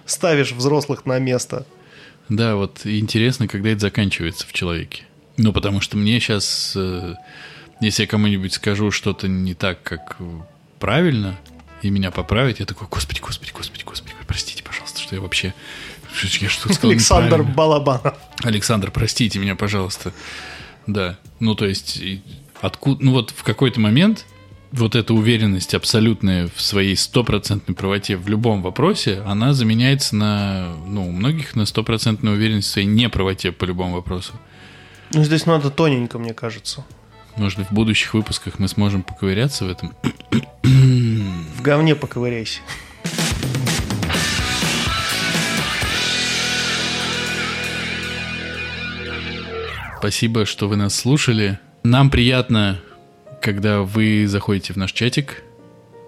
[0.05, 1.65] ставишь взрослых на место.
[2.29, 5.03] Да, вот интересно, когда это заканчивается в человеке.
[5.37, 7.13] Ну, потому что мне сейчас, э,
[7.79, 10.17] если я кому-нибудь скажу что-то не так, как
[10.79, 11.37] правильно,
[11.83, 15.53] и меня поправить, я такой, господи, господи, господи, господи, простите, пожалуйста, что я вообще...
[16.39, 18.15] Я что сказал Александр Балабанов.
[18.43, 20.13] Александр, простите меня, пожалуйста.
[20.87, 22.01] Да, ну то есть,
[22.61, 23.03] откуда...
[23.03, 24.25] Ну вот в какой-то момент
[24.71, 31.07] вот эта уверенность абсолютная в своей стопроцентной правоте в любом вопросе, она заменяется на, ну,
[31.07, 34.33] у многих на стопроцентную уверенность в своей неправоте по любому вопросу.
[35.13, 36.85] Ну, здесь надо тоненько, мне кажется.
[37.37, 39.93] Может в будущих выпусках мы сможем поковыряться в этом?
[40.63, 42.61] В говне поковыряйся.
[49.99, 51.59] Спасибо, что вы нас слушали.
[51.83, 52.79] Нам приятно
[53.41, 55.43] когда вы заходите в наш чатик,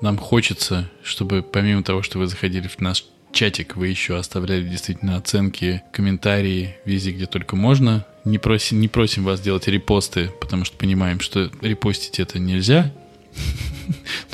[0.02, 5.18] нам хочется, чтобы помимо того, что вы заходили в наш чатик, вы еще оставляли действительно
[5.18, 8.06] оценки, комментарии везде, где только можно.
[8.26, 12.92] Не просим, не просим вас делать репосты, потому что понимаем, что репостить это нельзя.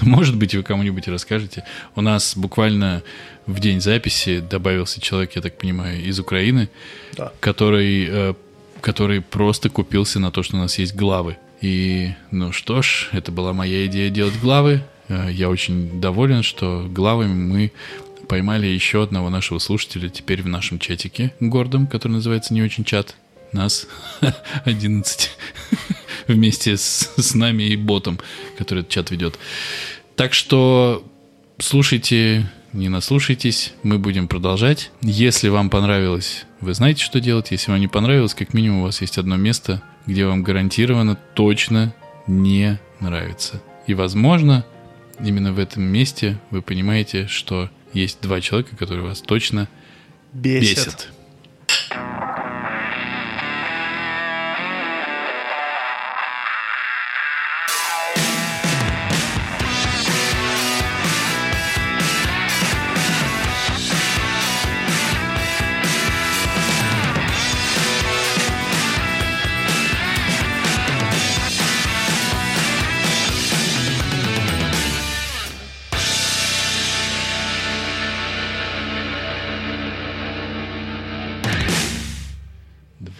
[0.01, 1.63] Ну, может быть, вы кому-нибудь расскажете.
[1.95, 3.03] У нас буквально
[3.45, 6.69] в день записи добавился человек, я так понимаю, из Украины,
[7.15, 7.31] Да.
[7.39, 8.33] который, э,
[8.81, 11.37] который просто купился на то, что у нас есть главы.
[11.65, 14.83] И, ну что ж, это была моя идея делать главы.
[15.07, 17.71] Э, Я очень доволен, что главами мы
[18.29, 23.15] поймали еще одного нашего слушателя теперь в нашем чатике гордом, который называется «Не очень чат».
[23.51, 23.87] Нас
[24.65, 25.31] 11
[26.27, 28.19] вместе с, с нами и ботом,
[28.59, 29.39] который этот чат ведет.
[30.15, 31.03] Так что
[31.57, 34.91] слушайте, не наслушайтесь, мы будем продолжать.
[35.01, 37.49] Если вам понравилось, вы знаете, что делать.
[37.49, 41.93] Если вам не понравилось, как минимум у вас есть одно место, где вам гарантированно точно
[42.27, 43.61] не нравится.
[43.87, 44.65] И, возможно,
[45.19, 49.67] именно в этом месте вы понимаете, что есть два человека, которые вас точно
[50.33, 50.77] Бесит.
[50.77, 51.09] бесят.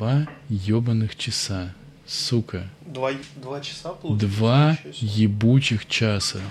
[0.06, 1.74] Два ебаных часа.
[2.06, 2.70] Сука.
[2.86, 4.36] Два, два часа получилось?
[4.36, 6.42] Два ебучих часа.